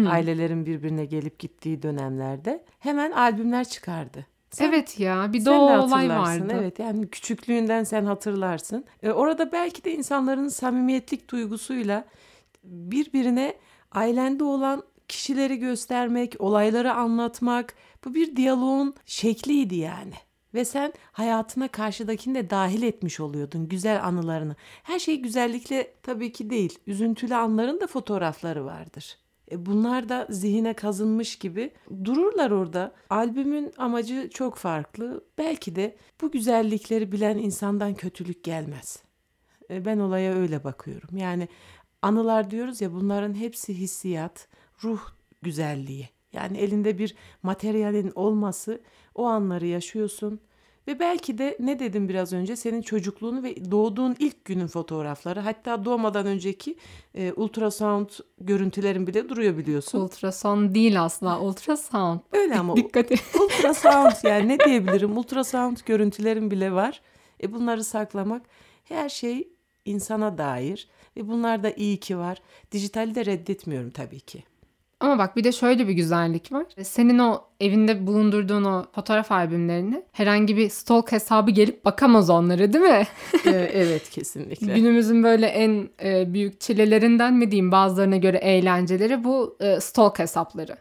Ailelerin 0.07 0.65
birbirine 0.65 1.05
gelip 1.05 1.39
gittiği 1.39 1.83
dönemlerde 1.83 2.63
hemen 2.79 3.11
albümler 3.11 3.63
çıkardı. 3.69 4.25
Sen- 4.51 4.69
evet 4.69 4.99
ya 4.99 5.33
bir 5.33 5.45
de 5.45 5.49
olay 5.51 6.09
vardı. 6.09 6.53
Evet 6.53 6.79
yani 6.79 7.07
küçüklüğünden 7.07 7.83
sen 7.83 8.05
hatırlarsın. 8.05 8.85
E, 9.03 9.11
orada 9.11 9.51
belki 9.51 9.83
de 9.83 9.93
insanların 9.93 10.47
samimiyetlik 10.47 11.29
duygusuyla 11.31 12.05
birbirine 12.63 13.53
ailende 13.91 14.43
olan 14.43 14.83
kişileri 15.07 15.59
göstermek, 15.59 16.35
olayları 16.39 16.93
anlatmak 16.93 17.73
bu 18.05 18.13
bir 18.13 18.35
diyaloğun 18.35 18.95
şekliydi 19.05 19.75
yani. 19.75 20.13
Ve 20.53 20.65
sen 20.65 20.93
hayatına 21.11 21.67
karşıdakini 21.67 22.35
de 22.35 22.49
dahil 22.49 22.83
etmiş 22.83 23.19
oluyordun 23.19 23.67
güzel 23.67 24.05
anılarını. 24.05 24.55
Her 24.83 24.99
şey 24.99 25.21
güzellikle 25.21 25.93
tabii 26.03 26.31
ki 26.31 26.49
değil. 26.49 26.79
Üzüntülü 26.87 27.35
anların 27.35 27.81
da 27.81 27.87
fotoğrafları 27.87 28.65
vardır. 28.65 29.17
E 29.51 29.65
bunlar 29.65 30.09
da 30.09 30.27
zihine 30.29 30.73
kazınmış 30.73 31.35
gibi 31.35 31.71
dururlar 32.05 32.51
orada. 32.51 32.91
Albümün 33.09 33.73
amacı 33.77 34.29
çok 34.33 34.55
farklı. 34.55 35.23
Belki 35.37 35.75
de 35.75 35.95
bu 36.21 36.31
güzellikleri 36.31 37.11
bilen 37.11 37.37
insandan 37.37 37.93
kötülük 37.93 38.43
gelmez. 38.43 39.03
E 39.69 39.85
ben 39.85 39.99
olaya 39.99 40.33
öyle 40.33 40.63
bakıyorum. 40.63 41.17
Yani 41.17 41.47
anılar 42.01 42.51
diyoruz 42.51 42.81
ya 42.81 42.93
bunların 42.93 43.33
hepsi 43.33 43.73
hissiyat, 43.73 44.47
ruh 44.83 44.99
güzelliği. 45.41 46.09
Yani 46.33 46.57
elinde 46.57 46.97
bir 46.97 47.15
materyalin 47.43 48.11
olması 48.15 48.81
o 49.15 49.25
anları 49.25 49.65
yaşıyorsun. 49.65 50.39
Ve 50.87 50.99
belki 50.99 51.37
de 51.37 51.57
ne 51.59 51.79
dedim 51.79 52.09
biraz 52.09 52.33
önce 52.33 52.55
senin 52.55 52.81
çocukluğunu 52.81 53.43
ve 53.43 53.71
doğduğun 53.71 54.15
ilk 54.19 54.45
günün 54.45 54.67
fotoğrafları 54.67 55.39
hatta 55.39 55.85
doğmadan 55.85 56.25
önceki 56.25 56.75
e, 57.15 57.33
ultrasound 57.33 58.09
görüntülerin 58.41 59.07
bile 59.07 59.29
duruyor 59.29 59.57
biliyorsun. 59.57 59.99
Ultrason 59.99 60.75
değil 60.75 61.03
asla. 61.03 61.41
Ultrasound. 61.41 62.19
Öyle 62.31 62.59
ama 62.59 62.75
Dikkat 62.75 63.11
et. 63.11 63.23
ultrasound 63.39 64.13
yani 64.23 64.47
ne 64.47 64.59
diyebilirim 64.59 65.17
ultrasound 65.17 65.77
görüntülerin 65.85 66.51
bile 66.51 66.71
var. 66.71 67.01
E 67.43 67.53
bunları 67.53 67.83
saklamak 67.83 68.41
her 68.83 69.09
şey 69.09 69.47
insana 69.85 70.37
dair 70.37 70.87
ve 71.17 71.27
bunlar 71.27 71.63
da 71.63 71.71
iyi 71.71 71.97
ki 71.97 72.17
var. 72.17 72.41
Dijitali 72.71 73.15
de 73.15 73.25
reddetmiyorum 73.25 73.89
tabii 73.89 74.19
ki. 74.19 74.43
Ama 74.99 75.17
bak 75.17 75.35
bir 75.35 75.43
de 75.43 75.51
şöyle 75.51 75.87
bir 75.87 75.93
güzellik 75.93 76.51
var. 76.51 76.65
Senin 76.83 77.19
o 77.19 77.43
evinde 77.59 78.07
bulundurduğun 78.07 78.63
o 78.63 78.85
fotoğraf 78.95 79.31
albümlerini 79.31 80.03
herhangi 80.11 80.57
bir 80.57 80.69
stalk 80.69 81.11
hesabı 81.11 81.51
gelip 81.51 81.85
bakamaz 81.85 82.29
onları 82.29 82.73
değil 82.73 82.85
mi? 82.85 83.07
E, 83.45 83.49
evet 83.73 84.09
kesinlikle. 84.09 84.73
Günümüzün 84.73 85.23
böyle 85.23 85.47
en 85.47 85.89
e, 86.03 86.33
büyük 86.33 86.61
çilelerinden 86.61 87.33
mi 87.33 87.51
diyeyim 87.51 87.71
bazılarına 87.71 88.17
göre 88.17 88.37
eğlenceleri 88.37 89.23
bu 89.23 89.57
e, 89.59 89.79
stalk 89.79 90.19
hesapları. 90.19 90.77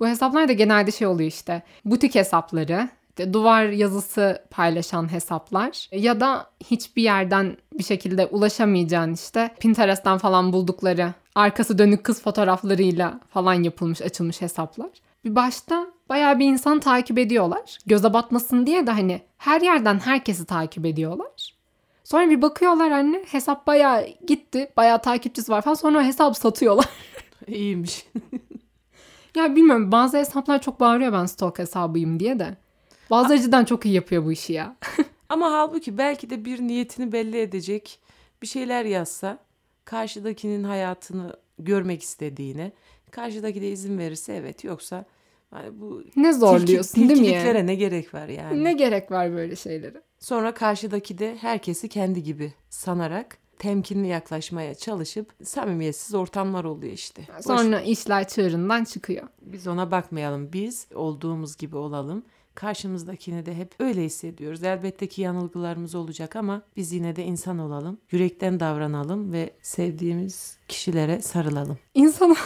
Bu 0.00 0.08
hesaplar 0.08 0.48
da 0.48 0.52
genelde 0.52 0.90
şey 0.90 1.06
oluyor 1.06 1.28
işte 1.28 1.62
butik 1.84 2.14
hesapları, 2.14 2.88
duvar 3.32 3.64
yazısı 3.64 4.42
paylaşan 4.50 5.12
hesaplar 5.12 5.88
ya 5.92 6.20
da 6.20 6.50
hiçbir 6.70 7.02
yerden 7.02 7.56
bir 7.78 7.84
şekilde 7.84 8.26
ulaşamayacağın 8.26 9.14
işte 9.14 9.50
Pinterest'ten 9.60 10.18
falan 10.18 10.52
buldukları 10.52 11.14
arkası 11.38 11.78
dönük 11.78 12.04
kız 12.04 12.22
fotoğraflarıyla 12.22 13.20
falan 13.28 13.62
yapılmış 13.62 14.02
açılmış 14.02 14.40
hesaplar. 14.40 14.90
Bir 15.24 15.34
başta 15.34 15.86
bayağı 16.08 16.38
bir 16.38 16.46
insan 16.46 16.80
takip 16.80 17.18
ediyorlar. 17.18 17.78
Göze 17.86 18.12
batmasın 18.12 18.66
diye 18.66 18.86
de 18.86 18.90
hani 18.90 19.20
her 19.38 19.60
yerden 19.60 19.98
herkesi 19.98 20.46
takip 20.46 20.86
ediyorlar. 20.86 21.54
Sonra 22.04 22.30
bir 22.30 22.42
bakıyorlar 22.42 22.90
anne 22.90 23.24
hesap 23.26 23.66
bayağı 23.66 24.06
gitti. 24.26 24.72
Bayağı 24.76 25.02
takipçisi 25.02 25.52
var 25.52 25.62
falan. 25.62 25.74
Sonra 25.74 25.98
o 25.98 26.02
hesabı 26.02 26.34
satıyorlar. 26.34 26.88
İyiymiş. 27.46 28.06
ya 29.36 29.56
bilmiyorum 29.56 29.92
bazı 29.92 30.18
hesaplar 30.18 30.62
çok 30.62 30.80
bağırıyor 30.80 31.12
ben 31.12 31.26
stalk 31.26 31.58
hesabıyım 31.58 32.20
diye 32.20 32.38
de. 32.38 32.56
Bazıları 33.10 33.40
cidden 33.40 33.64
çok 33.64 33.86
iyi 33.86 33.94
yapıyor 33.94 34.24
bu 34.24 34.32
işi 34.32 34.52
ya. 34.52 34.76
Ama 35.28 35.52
halbuki 35.52 35.98
belki 35.98 36.30
de 36.30 36.44
bir 36.44 36.60
niyetini 36.60 37.12
belli 37.12 37.40
edecek 37.40 37.98
bir 38.42 38.46
şeyler 38.46 38.84
yazsa 38.84 39.38
karşıdakinin 39.92 40.64
hayatını 40.64 41.36
görmek 41.58 42.02
istediğine 42.02 42.72
karşıdaki 43.10 43.60
de 43.62 43.70
izin 43.70 43.98
verirse 43.98 44.34
evet 44.34 44.64
yoksa 44.64 45.04
hani 45.50 45.80
bu 45.80 46.02
Ne 46.16 46.32
zorluyorsun 46.32 46.94
tilki- 46.94 47.08
değil 47.08 47.20
mi 47.20 47.26
tilkiliklere 47.26 47.58
yani? 47.58 47.66
ne 47.66 47.74
gerek 47.74 48.14
var 48.14 48.28
yani. 48.28 48.64
Ne 48.64 48.72
gerek 48.72 49.10
var 49.10 49.32
böyle 49.32 49.56
şeylere? 49.56 50.02
Sonra 50.18 50.54
karşıdaki 50.54 51.18
de 51.18 51.36
herkesi 51.40 51.88
kendi 51.88 52.22
gibi 52.22 52.52
sanarak 52.70 53.38
temkinli 53.58 54.08
yaklaşmaya 54.08 54.74
çalışıp 54.74 55.32
samimiyetsiz 55.44 56.14
ortamlar 56.14 56.64
oluyor 56.64 56.92
işte. 56.92 57.22
Boş- 57.38 57.44
Sonra 57.44 57.80
işler 57.80 58.28
çığırından 58.28 58.84
çıkıyor. 58.84 59.28
biz 59.42 59.66
ona 59.66 59.90
bakmayalım. 59.90 60.52
Biz 60.52 60.86
olduğumuz 60.94 61.56
gibi 61.56 61.76
olalım. 61.76 62.22
Karşımızdakini 62.58 63.46
de 63.46 63.54
hep 63.54 63.74
öyle 63.78 64.04
hissediyoruz. 64.04 64.64
Elbette 64.64 65.06
ki 65.06 65.22
yanılgılarımız 65.22 65.94
olacak 65.94 66.36
ama 66.36 66.62
biz 66.76 66.92
yine 66.92 67.16
de 67.16 67.24
insan 67.24 67.58
olalım. 67.58 67.98
Yürekten 68.10 68.60
davranalım 68.60 69.32
ve 69.32 69.50
sevdiğimiz 69.62 70.58
kişilere 70.68 71.22
sarılalım. 71.22 71.78
İnsan... 71.94 72.36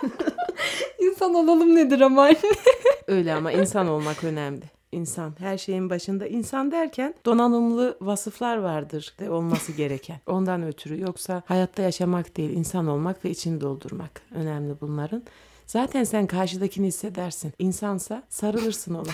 İnsan 0.98 1.34
olalım 1.34 1.74
nedir 1.74 2.00
ama 2.00 2.22
anne? 2.22 2.36
Öyle 3.06 3.34
ama 3.34 3.52
insan 3.52 3.88
olmak 3.88 4.24
önemli. 4.24 4.64
İnsan 4.92 5.34
her 5.38 5.58
şeyin 5.58 5.90
başında 5.90 6.26
insan 6.26 6.70
derken 6.70 7.14
donanımlı 7.26 7.98
vasıflar 8.00 8.56
vardır 8.56 9.14
de 9.20 9.30
olması 9.30 9.72
gereken. 9.72 10.20
Ondan 10.26 10.62
ötürü 10.62 11.00
yoksa 11.00 11.42
hayatta 11.46 11.82
yaşamak 11.82 12.36
değil 12.36 12.50
insan 12.50 12.86
olmak 12.86 13.24
ve 13.24 13.30
içini 13.30 13.60
doldurmak 13.60 14.22
önemli 14.34 14.80
bunların. 14.80 15.22
Zaten 15.68 16.04
sen 16.04 16.26
karşıdakini 16.26 16.86
hissedersin. 16.86 17.52
İnsansa 17.58 18.22
sarılırsın 18.28 18.94
ona. 18.94 19.10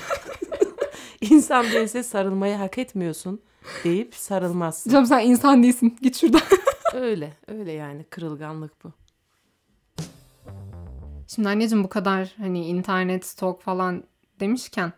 İnsan 1.21 1.67
değilse 1.67 2.03
sarılmayı 2.03 2.57
hak 2.57 2.79
etmiyorsun 2.79 3.41
deyip 3.85 4.15
sarılmazsın. 4.15 4.91
Canım 4.91 5.07
sen 5.07 5.21
insan 5.21 5.63
değilsin. 5.63 5.99
Git 6.03 6.17
şuradan. 6.17 6.41
Öyle 6.95 7.33
öyle 7.49 7.73
yani 7.73 8.05
kırılganlık 8.05 8.85
bu. 8.85 8.93
Şimdi 11.29 11.49
anneciğim 11.49 11.85
bu 11.85 11.89
kadar 11.89 12.35
hani 12.39 12.67
internet 12.67 13.27
stalk 13.27 13.63
falan 13.63 14.05
demişken 14.41 14.93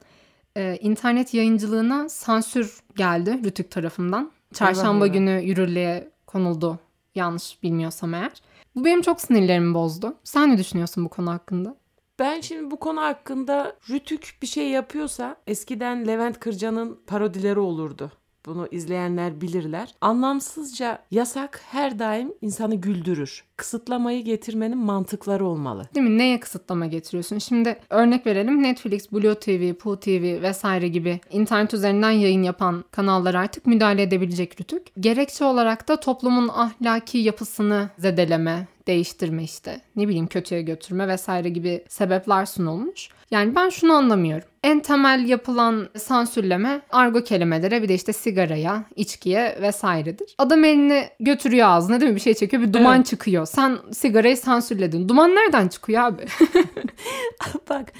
e, 0.57 0.77
internet 0.77 1.35
yayıncılığına 1.35 2.09
sansür 2.09 2.81
geldi 2.97 3.41
Rütük 3.45 3.71
tarafından. 3.71 4.33
Çarşamba 4.55 5.07
günü 5.07 5.41
yürürlüğe 5.43 6.11
konuldu 6.27 6.79
yanlış 7.15 7.63
bilmiyorsam 7.63 8.15
eğer. 8.15 8.33
Bu 8.77 8.85
benim 8.85 9.03
çok 9.03 9.21
sinirlerimi 9.21 9.75
bozdu. 9.75 10.15
Sen 10.25 10.51
ne 10.51 10.59
düşünüyorsun 10.59 11.05
bu 11.05 11.09
konu 11.09 11.31
hakkında? 11.31 11.77
Ben 12.19 12.41
şimdi 12.41 12.71
bu 12.71 12.79
konu 12.79 13.01
hakkında 13.01 13.77
Rütük 13.91 14.39
bir 14.43 14.47
şey 14.47 14.69
yapıyorsa 14.69 15.37
eskiden 15.47 16.07
Levent 16.07 16.41
Kırca'nın 16.41 17.01
parodileri 17.07 17.59
olurdu. 17.59 18.13
Bunu 18.47 18.69
izleyenler 18.71 19.41
bilirler. 19.41 19.95
Anlamsızca 20.01 20.99
yasak 21.11 21.61
her 21.71 21.99
daim 21.99 22.33
insanı 22.41 22.75
güldürür. 22.75 23.45
Kısıtlamayı 23.57 24.25
getirmenin 24.25 24.79
mantıkları 24.79 25.47
olmalı. 25.47 25.89
Değil 25.95 26.07
mi? 26.07 26.19
Neye 26.19 26.41
kısıtlama 26.41 26.87
getiriyorsun? 26.87 27.39
Şimdi 27.39 27.77
örnek 27.91 28.27
verelim. 28.27 28.63
Netflix, 28.63 29.13
Blue 29.13 29.35
TV, 29.35 29.75
Poo 29.75 30.01
TV 30.01 30.43
vesaire 30.43 30.89
gibi 30.89 31.21
internet 31.31 31.75
üzerinden 31.75 32.11
yayın 32.11 32.43
yapan 32.43 32.85
kanallar 32.91 33.35
artık 33.35 33.67
müdahale 33.67 34.03
edebilecek 34.03 34.61
Rütük. 34.61 34.83
Gerekçe 35.01 35.45
olarak 35.45 35.89
da 35.89 36.01
toplumun 36.01 36.49
ahlaki 36.49 37.19
yapısını 37.19 37.91
zedeleme, 37.99 38.67
değiştirme 38.87 39.45
işte 39.45 39.81
ne 39.97 40.09
bileyim 40.09 40.27
kötüye 40.27 40.63
götürme 40.63 41.09
vesaire 41.09 41.49
gibi 41.49 41.85
sebepler 41.89 42.47
sunulmuş. 42.47 43.09
Yani 43.31 43.55
ben 43.55 43.69
şunu 43.69 43.93
anlamıyorum. 43.93 44.49
En 44.65 44.81
temel 44.81 45.29
yapılan 45.29 45.89
sansürleme 45.99 46.81
argo 46.91 47.25
kelimelere 47.25 47.83
bir 47.83 47.89
de 47.89 47.95
işte 47.95 48.13
sigaraya, 48.13 48.85
içkiye 48.97 49.59
vesairedir. 49.63 50.35
Adam 50.39 50.65
elini 50.65 51.05
götürüyor 51.21 51.69
ağzına 51.69 52.01
değil 52.01 52.11
mi 52.11 52.17
bir 52.17 52.21
şey 52.21 52.35
çekiyor 52.35 52.63
bir 52.63 52.73
duman 52.73 52.97
Evet. 52.97 53.07
çıkıyor. 53.07 53.46
Sen 53.47 53.79
sigarayı 53.93 54.37
sansürledin. 54.37 55.09
Duman 55.09 55.31
nereden 55.31 55.69
çıkıyor 55.69 56.03
abi? 56.03 56.27
Bak 57.71 57.93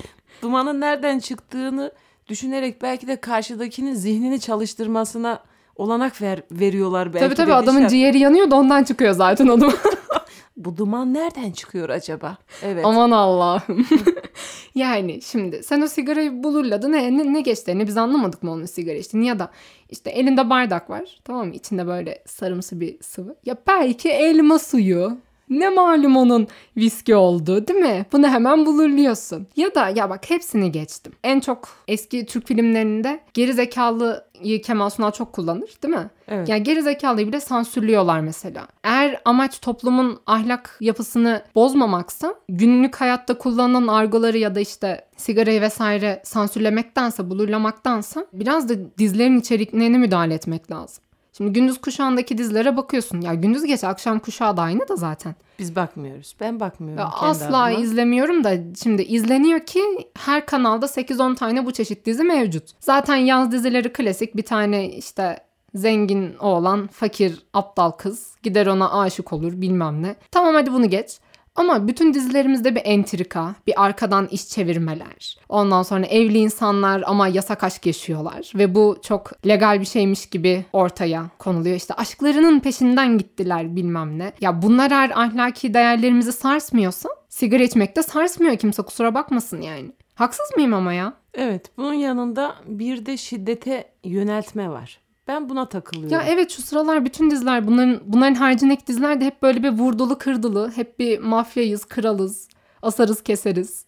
dumanın 0.43 0.81
nereden 0.81 1.19
çıktığını 1.19 1.93
düşünerek 2.29 2.83
belki 2.83 3.07
de 3.07 3.21
karşıdakinin 3.21 3.95
zihnini 3.95 4.41
çalıştırmasına 4.41 5.43
olanak 5.77 6.23
ver, 6.23 6.43
veriyorlar 6.51 7.15
belki 7.15 7.25
tabii 7.25 7.35
tabii 7.35 7.55
adamın 7.55 7.79
Dişat. 7.79 7.91
ciğeri 7.91 8.19
yanıyor 8.19 8.51
da 8.51 8.57
ondan 8.57 8.85
çıkıyor 8.85 9.13
zaten 9.13 9.49
o 9.49 9.61
duman. 9.61 9.75
Bu 10.57 10.77
duman 10.77 11.15
nereden 11.15 11.51
çıkıyor 11.51 11.89
acaba? 11.89 12.37
Evet. 12.63 12.85
Aman 12.85 13.11
Allah'ım. 13.11 13.87
yani 14.75 15.23
şimdi 15.23 15.63
sen 15.63 15.81
o 15.81 15.87
sigarayı 15.87 16.43
bulurladın. 16.43 16.93
Ne, 16.93 17.19
ne, 17.19 17.33
ne 17.33 17.41
geçtiğini 17.41 17.87
biz 17.87 17.97
anlamadık 17.97 18.43
mı 18.43 18.51
onun 18.51 18.65
sigara 18.65 18.97
içtiğini 18.97 19.27
ya 19.27 19.39
da 19.39 19.51
işte 19.91 20.11
elinde 20.11 20.51
bardak 20.51 20.91
var. 20.91 21.21
Tamam 21.25 21.49
mı? 21.49 21.55
İçinde 21.55 21.87
böyle 21.87 22.23
sarımsı 22.27 22.81
bir 22.81 22.97
sıvı. 23.01 23.37
Ya 23.45 23.57
belki 23.67 24.09
elma 24.09 24.59
suyu. 24.59 25.19
Ne 25.51 25.69
malum 25.69 26.17
onun 26.17 26.49
viski 26.77 27.17
oldu 27.17 27.69
değil 27.69 27.81
mi? 27.81 28.07
Bunu 28.13 28.29
hemen 28.29 28.67
bulurluyorsun. 28.67 29.47
Ya 29.57 29.75
da 29.75 29.89
ya 29.89 30.11
bak 30.11 30.31
hepsini 30.31 30.73
geçtim. 30.73 31.13
En 31.25 31.41
çok 31.41 31.69
eski 31.89 32.27
Türk 32.27 32.47
filmlerinde 32.47 33.21
geri 33.35 33.53
zekalıyı 33.53 34.63
Kemal 34.63 34.91
Sunal 34.91 35.11
çok 35.11 35.33
kullanır 35.33 35.71
değil 35.83 35.95
mi? 35.95 36.11
Evet. 36.29 36.49
Yani 36.49 36.63
geri 36.63 36.83
zekalıyı 36.83 37.27
bile 37.27 37.41
sansürlüyorlar 37.41 38.21
mesela. 38.21 38.67
Eğer 38.85 39.21
amaç 39.25 39.61
toplumun 39.61 40.21
ahlak 40.27 40.77
yapısını 40.81 41.43
bozmamaksa 41.55 42.35
günlük 42.49 42.97
hayatta 42.97 43.39
kullanılan 43.39 43.87
argoları 43.87 44.39
ya 44.39 44.55
da 44.55 44.61
işte 44.61 45.05
sigarayı 45.17 45.61
vesaire 45.61 46.23
sansürlemektense, 46.25 47.31
bulurlamaktansa 47.31 48.27
biraz 48.33 48.69
da 48.69 48.75
dizilerin 48.99 49.41
içeriklerine 49.41 49.99
müdahale 49.99 50.35
etmek 50.35 50.71
lazım. 50.71 51.06
Şimdi 51.37 51.53
gündüz 51.53 51.81
kuşağındaki 51.81 52.39
dizilere 52.39 52.77
bakıyorsun. 52.77 53.21
Ya 53.21 53.35
gündüz 53.35 53.65
gece 53.65 53.87
akşam 53.87 54.19
kuşağı 54.19 54.57
da 54.57 54.63
aynı 54.63 54.89
da 54.89 54.97
zaten. 54.97 55.35
Biz 55.59 55.77
bakmıyoruz. 55.77 56.35
Ben 56.41 56.61
bakmıyorum 56.61 57.05
Ya 57.05 57.11
asla 57.11 57.63
adıma. 57.63 57.81
izlemiyorum 57.81 58.45
da 58.45 58.55
şimdi 58.83 59.03
izleniyor 59.03 59.61
ki 59.61 59.83
her 60.19 60.47
kanalda 60.47 60.87
8-10 60.87 61.35
tane 61.35 61.67
bu 61.67 61.73
çeşit 61.73 62.07
dizi 62.07 62.25
mevcut. 62.25 62.65
Zaten 62.81 63.17
yaz 63.17 63.53
dizileri 63.53 63.93
klasik 63.93 64.37
bir 64.37 64.43
tane 64.43 64.89
işte 64.89 65.39
zengin 65.75 66.37
oğlan, 66.37 66.87
fakir, 66.87 67.43
aptal 67.55 67.91
kız 67.91 68.35
gider 68.43 68.67
ona 68.67 69.01
aşık 69.01 69.33
olur 69.33 69.53
bilmem 69.61 70.03
ne. 70.03 70.17
Tamam 70.31 70.55
hadi 70.55 70.73
bunu 70.73 70.91
geç. 70.91 71.19
Ama 71.57 71.89
bütün 71.89 72.15
dizilerimizde 72.15 72.75
bir 72.75 72.83
entrika, 72.85 73.55
bir 73.67 73.85
arkadan 73.85 74.27
iş 74.27 74.49
çevirmeler. 74.49 75.39
Ondan 75.49 75.83
sonra 75.83 76.07
evli 76.07 76.39
insanlar 76.39 77.03
ama 77.07 77.29
yasak 77.29 77.65
aşk 77.65 77.87
yaşıyorlar. 77.87 78.53
Ve 78.55 78.75
bu 78.75 78.99
çok 79.03 79.47
legal 79.47 79.81
bir 79.81 79.87
şeymiş 79.87 80.27
gibi 80.27 80.65
ortaya 80.73 81.31
konuluyor. 81.39 81.77
İşte 81.77 81.95
aşklarının 81.95 82.61
peşinden 82.61 83.19
gittiler 83.19 83.77
bilmem 83.77 84.19
ne. 84.19 84.33
Ya 84.41 84.63
bunlar 84.63 84.91
eğer 84.91 85.11
ahlaki 85.11 85.75
değerlerimizi 85.75 86.33
sarsmıyorsa 86.33 87.09
sigara 87.29 87.63
içmek 87.63 87.97
de 87.97 88.03
sarsmıyor 88.03 88.57
kimse 88.57 88.83
kusura 88.83 89.15
bakmasın 89.15 89.61
yani. 89.61 89.93
Haksız 90.15 90.57
mıyım 90.57 90.75
ama 90.75 90.93
ya? 90.93 91.13
Evet. 91.35 91.77
Bunun 91.77 91.95
yanında 91.95 92.55
bir 92.67 93.07
de 93.07 93.17
şiddete 93.17 93.85
yöneltme 94.05 94.71
var. 94.71 95.01
Ben 95.29 95.49
buna 95.49 95.69
takılıyorum. 95.69 96.13
Ya 96.13 96.23
evet 96.29 96.51
şu 96.51 96.63
sıralar 96.63 97.05
bütün 97.05 97.31
diziler 97.31 97.67
bunların 97.67 98.01
bunların 98.07 98.35
haricindeki 98.35 98.87
diziler 98.87 99.21
de 99.21 99.25
hep 99.25 99.43
böyle 99.43 99.63
bir 99.63 99.71
vurdulu 99.71 100.19
kırdılı. 100.19 100.73
Hep 100.75 100.99
bir 100.99 101.19
mafyayız, 101.19 101.85
kralız, 101.85 102.49
asarız 102.83 103.23
keseriz. 103.23 103.87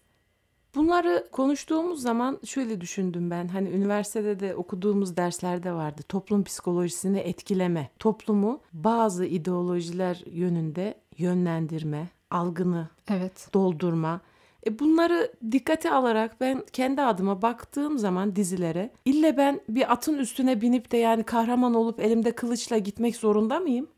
Bunları 0.74 1.28
konuştuğumuz 1.32 2.02
zaman 2.02 2.38
şöyle 2.44 2.80
düşündüm 2.80 3.30
ben. 3.30 3.48
Hani 3.48 3.68
üniversitede 3.68 4.40
de 4.40 4.54
okuduğumuz 4.54 5.16
derslerde 5.16 5.72
vardı. 5.72 6.02
Toplum 6.08 6.44
psikolojisini 6.44 7.18
etkileme. 7.18 7.90
Toplumu 7.98 8.60
bazı 8.72 9.24
ideolojiler 9.24 10.22
yönünde 10.26 10.94
yönlendirme, 11.18 12.08
algını 12.30 12.88
Evet. 13.10 13.48
doldurma. 13.54 14.20
E 14.66 14.78
bunları 14.78 15.32
dikkate 15.52 15.90
alarak 15.90 16.40
ben 16.40 16.62
kendi 16.72 17.02
adıma 17.02 17.42
baktığım 17.42 17.98
zaman 17.98 18.36
dizilere 18.36 18.90
ille 19.04 19.36
ben 19.36 19.60
bir 19.68 19.92
atın 19.92 20.18
üstüne 20.18 20.60
binip 20.60 20.92
de 20.92 20.96
yani 20.96 21.22
kahraman 21.22 21.74
olup 21.74 22.00
elimde 22.00 22.32
kılıçla 22.32 22.78
gitmek 22.78 23.16
zorunda 23.16 23.60
mıyım? 23.60 23.88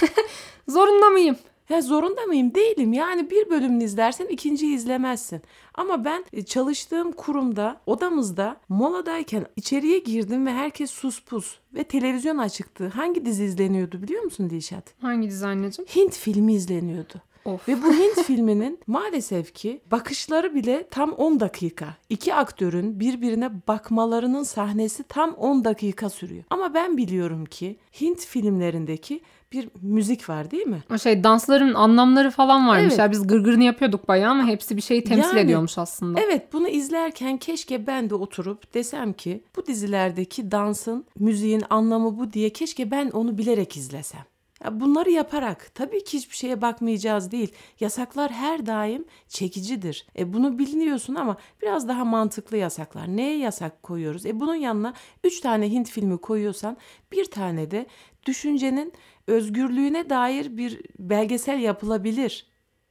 Zorunda 0.68 1.10
mıyım? 1.10 1.36
Ya 1.68 1.82
zorunda 1.82 2.22
mıyım? 2.22 2.54
Değilim. 2.54 2.92
Yani 2.92 3.30
bir 3.30 3.50
bölümünü 3.50 3.84
izlersen 3.84 4.26
ikinciyi 4.26 4.76
izlemezsin. 4.76 5.42
Ama 5.74 6.04
ben 6.04 6.24
e, 6.32 6.42
çalıştığım 6.44 7.12
kurumda, 7.12 7.80
odamızda 7.86 8.56
moladayken 8.68 9.46
içeriye 9.56 9.98
girdim 9.98 10.46
ve 10.46 10.52
herkes 10.52 10.90
sus 10.90 11.20
pus 11.22 11.58
ve 11.74 11.84
televizyon 11.84 12.38
açıktı. 12.38 12.88
Hangi 12.88 13.24
dizi 13.24 13.44
izleniyordu 13.44 14.02
biliyor 14.02 14.22
musun 14.22 14.50
Dilşat? 14.50 14.94
Hangi 15.00 15.30
dizi 15.30 15.46
anneciğim? 15.46 15.88
Hint 15.88 16.16
filmi 16.16 16.54
izleniyordu. 16.54 17.14
Of. 17.44 17.68
Ve 17.68 17.82
bu 17.82 17.92
Hint 17.92 18.26
filminin 18.26 18.78
maalesef 18.86 19.54
ki 19.54 19.80
bakışları 19.90 20.54
bile 20.54 20.88
tam 20.90 21.12
10 21.12 21.40
dakika. 21.40 21.86
İki 22.08 22.34
aktörün 22.34 23.00
birbirine 23.00 23.50
bakmalarının 23.68 24.42
sahnesi 24.42 25.02
tam 25.02 25.34
10 25.34 25.64
dakika 25.64 26.10
sürüyor. 26.10 26.44
Ama 26.50 26.74
ben 26.74 26.96
biliyorum 26.96 27.44
ki 27.44 27.76
Hint 28.00 28.20
filmlerindeki 28.26 29.20
bir 29.52 29.68
müzik 29.82 30.28
var 30.28 30.50
değil 30.50 30.66
mi? 30.66 30.82
O 30.94 30.98
şey 30.98 31.24
dansların 31.24 31.74
anlamları 31.74 32.30
falan 32.30 32.68
varmış. 32.68 32.84
Evet. 32.88 32.98
Ya 32.98 33.10
biz 33.10 33.26
gırgırını 33.26 33.64
yapıyorduk 33.64 34.08
bayağı 34.08 34.30
ama 34.30 34.46
hepsi 34.46 34.76
bir 34.76 34.82
şeyi 34.82 35.04
temsil 35.04 35.28
Yani- 35.28 35.40
ediyormuş 35.40 35.78
aslında. 35.78 36.20
Evet 36.20 36.52
bunu 36.52 36.68
izlerken 36.68 37.36
keşke 37.36 37.86
ben 37.86 38.10
de 38.10 38.14
oturup 38.14 38.74
desem 38.74 39.12
ki 39.12 39.44
bu 39.56 39.66
dizilerdeki 39.66 40.50
dansın, 40.50 41.04
müziğin 41.18 41.62
anlamı 41.70 42.18
bu 42.18 42.32
diye 42.32 42.50
keşke 42.50 42.90
ben 42.90 43.10
onu 43.10 43.38
bilerek 43.38 43.76
izlesem. 43.76 44.24
Bunları 44.72 45.10
yaparak 45.10 45.74
tabii 45.74 46.04
ki 46.04 46.18
hiçbir 46.18 46.36
şeye 46.36 46.62
bakmayacağız 46.62 47.30
değil. 47.30 47.54
Yasaklar 47.80 48.32
her 48.32 48.66
daim 48.66 49.04
çekicidir. 49.28 50.06
E 50.18 50.32
bunu 50.32 50.58
biliniyorsun 50.58 51.14
ama 51.14 51.36
biraz 51.62 51.88
daha 51.88 52.04
mantıklı 52.04 52.56
yasaklar. 52.56 53.08
Neye 53.16 53.38
yasak 53.38 53.82
koyuyoruz? 53.82 54.26
E 54.26 54.40
bunun 54.40 54.54
yanına 54.54 54.94
3 55.24 55.40
tane 55.40 55.70
Hint 55.70 55.90
filmi 55.90 56.18
koyuyorsan 56.18 56.76
bir 57.12 57.24
tane 57.24 57.70
de 57.70 57.86
düşüncenin 58.26 58.92
özgürlüğüne 59.26 60.10
dair 60.10 60.56
bir 60.56 60.80
belgesel 60.98 61.60
yapılabilir. 61.60 62.46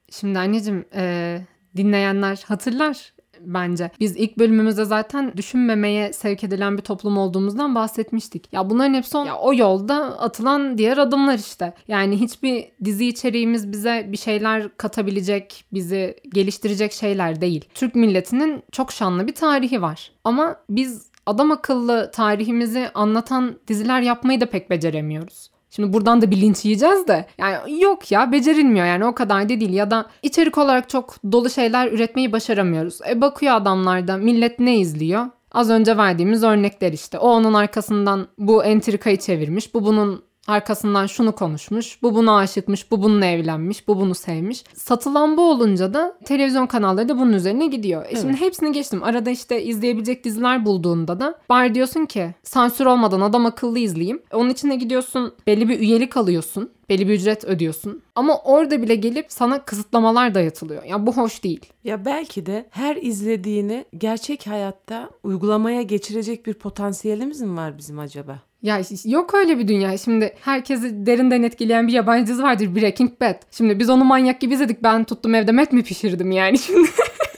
Şimdi 0.10 0.40
anneciğim 0.40 0.86
e, 0.96 1.42
dinleyenler 1.78 2.44
hatırlar 2.48 3.13
bence. 3.40 3.92
Biz 4.00 4.16
ilk 4.16 4.38
bölümümüzde 4.38 4.86
zaten 4.86 5.34
düşünmemeye 5.38 6.14
sevk 6.14 6.44
edilen 6.44 6.78
bir 6.78 6.82
toplum 6.82 7.18
olduğumuzdan 7.18 7.76
bahsetmiştik. 7.76 8.54
Ya 8.54 8.70
bunların 8.70 8.94
hepsi 8.94 9.18
o, 9.18 9.26
ya 9.26 9.38
o 9.38 9.54
yolda 9.54 10.20
atılan 10.20 10.78
diğer 10.78 10.98
adımlar 10.98 11.38
işte. 11.38 11.74
Yani 11.88 12.20
hiçbir 12.20 12.66
dizi 12.84 13.08
içeriğimiz 13.08 13.72
bize 13.72 14.08
bir 14.12 14.18
şeyler 14.18 14.78
katabilecek, 14.78 15.66
bizi 15.74 16.16
geliştirecek 16.34 16.92
şeyler 16.92 17.42
değil. 17.42 17.66
Türk 17.74 17.96
milletinin 17.96 18.64
çok 18.72 18.92
şanlı 18.92 19.28
bir 19.28 19.36
tarihi 19.36 19.82
var. 19.82 20.12
Ama 20.24 20.56
biz 20.70 21.14
adam 21.26 21.52
akıllı 21.52 22.12
tarihimizi 22.12 22.90
anlatan 22.94 23.56
diziler 23.68 24.02
yapmayı 24.02 24.42
da 24.42 24.46
pek 24.46 24.70
beceremiyoruz. 24.70 25.53
Şimdi 25.76 25.94
buradan 25.94 26.22
da 26.22 26.32
bir 26.32 26.42
linç 26.42 26.66
yiyeceğiz 26.66 27.08
de. 27.08 27.26
Yani 27.38 27.82
yok 27.82 28.12
ya 28.12 28.32
becerilmiyor 28.32 28.86
yani 28.86 29.06
o 29.06 29.16
kadar 29.16 29.44
da 29.44 29.50
değil. 29.50 29.74
Ya 29.74 29.92
da 29.92 30.06
içerik 30.22 30.58
olarak 30.58 30.90
çok 30.90 31.16
dolu 31.32 31.50
şeyler 31.50 31.92
üretmeyi 31.92 32.32
başaramıyoruz. 32.32 33.00
E 33.10 33.22
bakıyor 33.22 33.56
adamlar 33.56 34.08
da 34.08 34.18
millet 34.18 34.60
ne 34.60 34.78
izliyor? 34.78 35.26
Az 35.52 35.70
önce 35.70 35.98
verdiğimiz 35.98 36.44
örnekler 36.44 36.94
işte. 36.94 37.18
O 37.18 37.30
onun 37.30 37.54
arkasından 37.54 38.28
bu 38.38 38.64
entrikayı 38.64 39.18
çevirmiş. 39.18 39.74
Bu 39.74 39.86
bunun 39.86 40.24
arkasından 40.48 41.06
şunu 41.06 41.32
konuşmuş. 41.36 42.02
Bu 42.02 42.16
buna 42.16 42.38
aşıkmış. 42.38 42.92
Bu 42.92 43.04
bununla 43.04 43.26
evlenmiş. 43.26 43.88
Bu 43.88 44.00
bunu 44.00 44.16
sevmiş. 44.16 44.64
Satılan 44.74 45.38
bu 45.38 45.52
olunca 45.52 45.94
da 45.94 46.18
televizyon 46.26 46.68
kanalları 46.68 47.10
da 47.10 47.20
bunun 47.20 47.34
üzerine 47.34 47.68
gidiyor. 47.68 48.06
E 48.10 48.16
şimdi 48.16 48.40
hepsini 48.40 48.72
geçtim. 48.72 49.04
Arada 49.04 49.30
işte 49.30 49.64
izleyebilecek 49.64 50.24
diziler 50.24 50.66
bulduğunda 50.66 51.20
da 51.20 51.40
bari 51.50 51.76
diyorsun 51.76 52.06
ki 52.06 52.36
sansür 52.44 52.86
olmadan 52.86 53.22
adam 53.22 53.46
akıllı 53.46 53.80
izleyeyim. 53.80 54.22
Onun 54.34 54.50
için 54.50 54.70
de 54.70 54.76
gidiyorsun 54.76 55.34
belli 55.48 55.70
bir 55.70 55.80
üyelik 55.80 56.18
alıyorsun. 56.18 56.70
Belli 56.90 57.08
bir 57.08 57.14
ücret 57.14 57.46
ödüyorsun. 57.46 58.02
Ama 58.16 58.38
orada 58.38 58.82
bile 58.82 58.96
gelip 58.96 59.26
sana 59.30 59.66
kısıtlamalar 59.66 60.36
dayatılıyor. 60.36 60.84
Ya 60.84 61.08
bu 61.08 61.18
hoş 61.18 61.44
değil. 61.44 61.66
Ya 61.84 62.06
belki 62.06 62.46
de 62.46 62.66
her 62.70 62.96
izlediğini 62.96 63.86
gerçek 63.98 64.48
hayatta 64.48 65.10
uygulamaya 65.24 65.82
geçirecek 65.82 66.46
bir 66.46 66.54
potansiyelimiz 66.54 67.42
mi 67.42 67.58
var 67.58 67.78
bizim 67.78 68.00
acaba? 68.00 68.40
Ya 68.64 68.82
yok 69.06 69.34
öyle 69.34 69.60
bir 69.60 69.68
dünya. 69.68 69.98
Şimdi 69.98 70.36
herkesi 70.42 71.06
derinden 71.06 71.44
etkileyen 71.44 71.88
bir 71.88 71.94
yabancı 71.94 72.28
dizi 72.32 72.44
vardır 72.44 72.76
Breaking 72.76 73.22
Bad. 73.22 73.36
Şimdi 73.52 73.80
biz 73.80 73.90
onu 73.90 74.04
manyak 74.04 74.42
gibi 74.42 74.54
izledik. 74.54 74.84
Ben 74.84 75.04
tuttum 75.04 75.36
evde 75.36 75.52
met 75.52 75.72
mi 75.72 75.84
pişirdim 75.84 76.32
yani 76.32 76.58
şimdi. 76.60 76.88